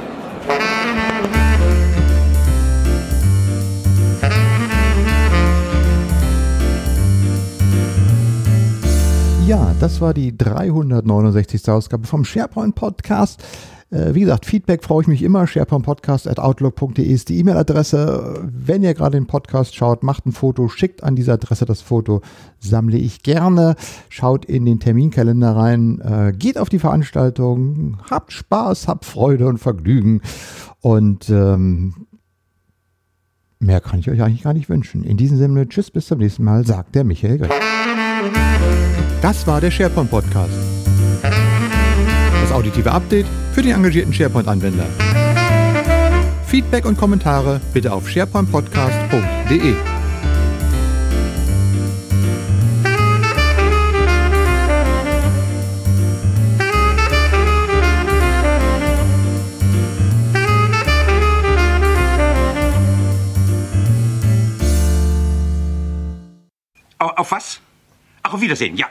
Ja, 9.47 9.75
das 9.79 10.01
war 10.01 10.15
die 10.15 10.37
369. 10.37 11.69
Ausgabe 11.69 12.07
vom 12.07 12.25
SharePoint 12.25 12.75
Podcast. 12.75 13.45
Äh, 13.91 14.15
Wie 14.15 14.21
gesagt, 14.21 14.47
Feedback 14.47 14.83
freue 14.83 15.03
ich 15.03 15.09
mich 15.09 15.23
immer. 15.23 15.47
SharePointPodcast.outlook.de 15.47 17.05
ist 17.05 17.29
die 17.29 17.39
E-Mail-Adresse. 17.39 18.49
Wenn 18.53 18.83
ihr 18.83 18.95
gerade 18.95 19.17
den 19.17 19.27
Podcast 19.27 19.75
schaut, 19.77 20.03
macht 20.03 20.27
ein 20.27 20.33
Foto, 20.33 20.69
schickt 20.69 21.05
an 21.05 21.15
diese 21.15 21.33
Adresse 21.33 21.67
das 21.67 21.83
Foto, 21.83 22.21
sammle 22.59 22.97
ich 22.99 23.23
gerne. 23.23 23.77
Schaut 24.09 24.45
in 24.45 24.65
den 24.65 24.81
Terminkalender 24.81 25.55
rein, 25.55 26.01
äh, 26.01 26.33
geht 26.33 26.59
auf 26.59 26.69
die 26.69 26.81
Veranstaltung, 26.81 27.99
habt 28.11 28.33
Spaß, 28.33 28.89
habt 28.89 29.05
Freude 29.05 29.47
und 29.47 29.59
Vergnügen. 29.59 30.21
Und 30.81 31.31
ähm, 31.31 32.07
mehr 33.61 33.81
kann 33.81 34.01
ich 34.01 34.11
euch 34.11 34.23
eigentlich 34.23 34.43
gar 34.43 34.55
nicht 34.55 34.69
wünschen. 34.69 35.05
In 35.05 35.17
diesem 35.17 35.39
Sinne, 35.39 35.69
tschüss, 35.69 35.91
bis 35.91 36.07
zum 36.07 36.19
nächsten 36.19 36.45
Mal, 36.45 36.67
sagt 36.67 36.95
der 36.95 37.05
Michael 37.05 37.39
Grech. 37.39 37.51
Das 39.23 39.47
war 39.47 39.61
der 39.61 39.71
SharePoint 39.71 40.11
Podcast. 40.11 40.76
Auditive 42.67 42.91
Update 42.91 43.27
für 43.55 43.63
den 43.63 43.77
engagierten 43.77 44.13
SharePoint-Anwender. 44.13 44.87
Feedback 46.49 46.85
und 46.85 46.97
Kommentare 46.99 47.61
bitte 47.73 47.93
auf 47.93 48.09
sharepointpodcast.de. 48.11 49.75
Au- 66.99 67.07
Auf 67.17 67.31
was? 67.33 67.61
Auf 68.23 68.41
Wiedersehen, 68.41 68.77
ja. 68.77 68.87